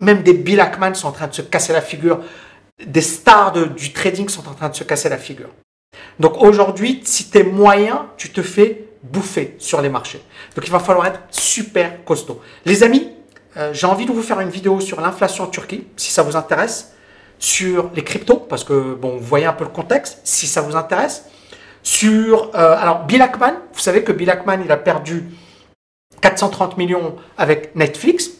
même 0.00 0.22
des 0.22 0.34
Bill 0.34 0.60
Ackman 0.60 0.94
sont 0.94 1.08
en 1.08 1.12
train 1.12 1.26
de 1.26 1.34
se 1.34 1.42
casser 1.42 1.72
la 1.72 1.82
figure. 1.82 2.20
des 2.86 3.02
stars 3.02 3.52
du 3.52 3.92
trading 3.92 4.28
sont 4.28 4.48
en 4.48 4.54
train 4.54 4.70
de 4.70 4.74
se 4.74 4.84
casser 4.84 5.10
la 5.10 5.18
figure. 5.18 5.50
Donc 6.18 6.40
aujourd'hui, 6.40 7.02
si 7.04 7.30
tu 7.30 7.38
es 7.38 7.42
moyen, 7.42 8.06
tu 8.16 8.30
te 8.30 8.42
fais 8.42 8.89
bouffer 9.02 9.56
sur 9.58 9.80
les 9.80 9.88
marchés. 9.88 10.22
Donc 10.54 10.66
il 10.66 10.70
va 10.70 10.78
falloir 10.78 11.06
être 11.06 11.20
super 11.30 12.04
costaud. 12.04 12.40
Les 12.64 12.82
amis, 12.82 13.08
euh, 13.56 13.72
j'ai 13.72 13.86
envie 13.86 14.06
de 14.06 14.12
vous 14.12 14.22
faire 14.22 14.40
une 14.40 14.50
vidéo 14.50 14.80
sur 14.80 15.00
l'inflation 15.00 15.44
en 15.44 15.48
Turquie, 15.48 15.86
si 15.96 16.12
ça 16.12 16.22
vous 16.22 16.36
intéresse, 16.36 16.92
sur 17.38 17.90
les 17.94 18.04
cryptos, 18.04 18.36
parce 18.36 18.64
que 18.64 18.94
bon, 18.94 19.16
vous 19.16 19.24
voyez 19.24 19.46
un 19.46 19.52
peu 19.52 19.64
le 19.64 19.70
contexte, 19.70 20.20
si 20.24 20.46
ça 20.46 20.60
vous 20.60 20.76
intéresse. 20.76 21.24
Sur, 21.82 22.50
euh, 22.54 22.76
alors 22.76 23.04
Bill 23.04 23.22
Ackman, 23.22 23.54
vous 23.72 23.80
savez 23.80 24.04
que 24.04 24.12
Bill 24.12 24.28
Ackman, 24.28 24.60
il 24.62 24.70
a 24.70 24.76
perdu 24.76 25.24
430 26.20 26.76
millions 26.76 27.16
avec 27.38 27.74
Netflix. 27.74 28.30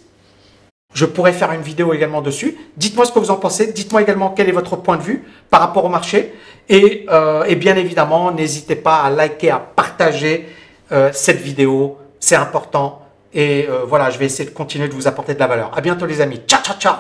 Je 0.93 1.07
pourrais 1.07 1.33
faire 1.33 1.53
une 1.53 1.63
vidéo 1.63 1.95
également 1.95 2.21
dessus. 2.21 2.57
Dites-moi 2.77 3.05
ce 3.05 3.13
que 3.13 3.19
vous 3.19 3.31
en 3.31 3.37
pensez. 3.37 3.73
Dites-moi 3.73 4.03
également 4.03 4.31
quel 4.31 4.49
est 4.49 4.53
votre 4.53 4.77
point 4.77 4.97
de 4.97 5.03
vue 5.03 5.25
par 5.49 5.61
rapport 5.61 5.85
au 5.85 5.89
marché. 5.89 6.35
Et, 6.69 7.07
euh, 7.09 7.55
bien 7.55 7.77
évidemment, 7.77 8.33
n'hésitez 8.33 8.77
pas 8.77 9.03
à 9.03 9.11
liker, 9.11 9.51
à 9.51 9.59
partager 9.59 10.49
euh, 10.91 11.11
cette 11.13 11.41
vidéo. 11.41 11.99
C'est 12.19 12.37
important. 12.37 13.07
Et 13.33 13.67
euh, 13.69 13.85
voilà, 13.85 14.11
je 14.11 14.19
vais 14.19 14.27
essayer 14.27 14.49
de 14.49 14.55
continuer 14.55 14.89
de 14.89 14.95
vous 14.95 15.07
apporter 15.07 15.35
de 15.35 15.39
la 15.39 15.47
valeur. 15.47 15.77
À 15.77 15.81
bientôt 15.81 16.07
les 16.07 16.21
amis. 16.21 16.41
Ciao, 16.49 16.63
ciao, 16.63 16.77
ciao. 16.79 16.97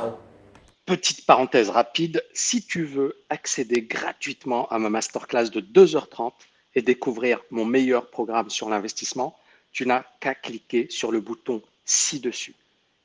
Petite 0.87 1.26
parenthèse 1.26 1.70
rapide. 1.70 2.24
Si 2.33 2.64
tu 2.64 2.85
veux 2.85 3.16
accéder 3.29 3.83
gratuitement 3.83 4.68
à 4.68 4.79
ma 4.79 4.88
masterclass 4.88 5.50
de 5.50 5.61
2h30 5.61 6.33
et 6.76 6.83
découvrir 6.83 7.40
mon 7.50 7.64
meilleur 7.64 8.09
programme 8.11 8.50
sur 8.50 8.70
l'investissement, 8.70 9.37
tu 9.72 9.87
n'as 9.87 10.05
qu'à 10.20 10.35
cliquer 10.35 10.87
sur 10.90 11.11
le 11.11 11.20
bouton 11.20 11.62
ci-dessus. 11.85 12.55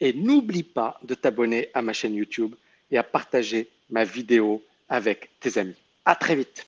Et 0.06 0.14
n'oublie 0.14 0.62
pas 0.62 1.00
de 1.02 1.16
t'abonner 1.16 1.70
à 1.74 1.82
ma 1.82 1.92
chaîne 1.92 2.14
YouTube 2.14 2.54
et 2.92 2.98
à 3.00 3.02
partager 3.02 3.68
ma 3.90 4.04
vidéo 4.04 4.64
avec 4.88 5.32
tes 5.40 5.58
amis. 5.58 5.74
À 6.06 6.16
très 6.16 6.36
vite. 6.36 6.68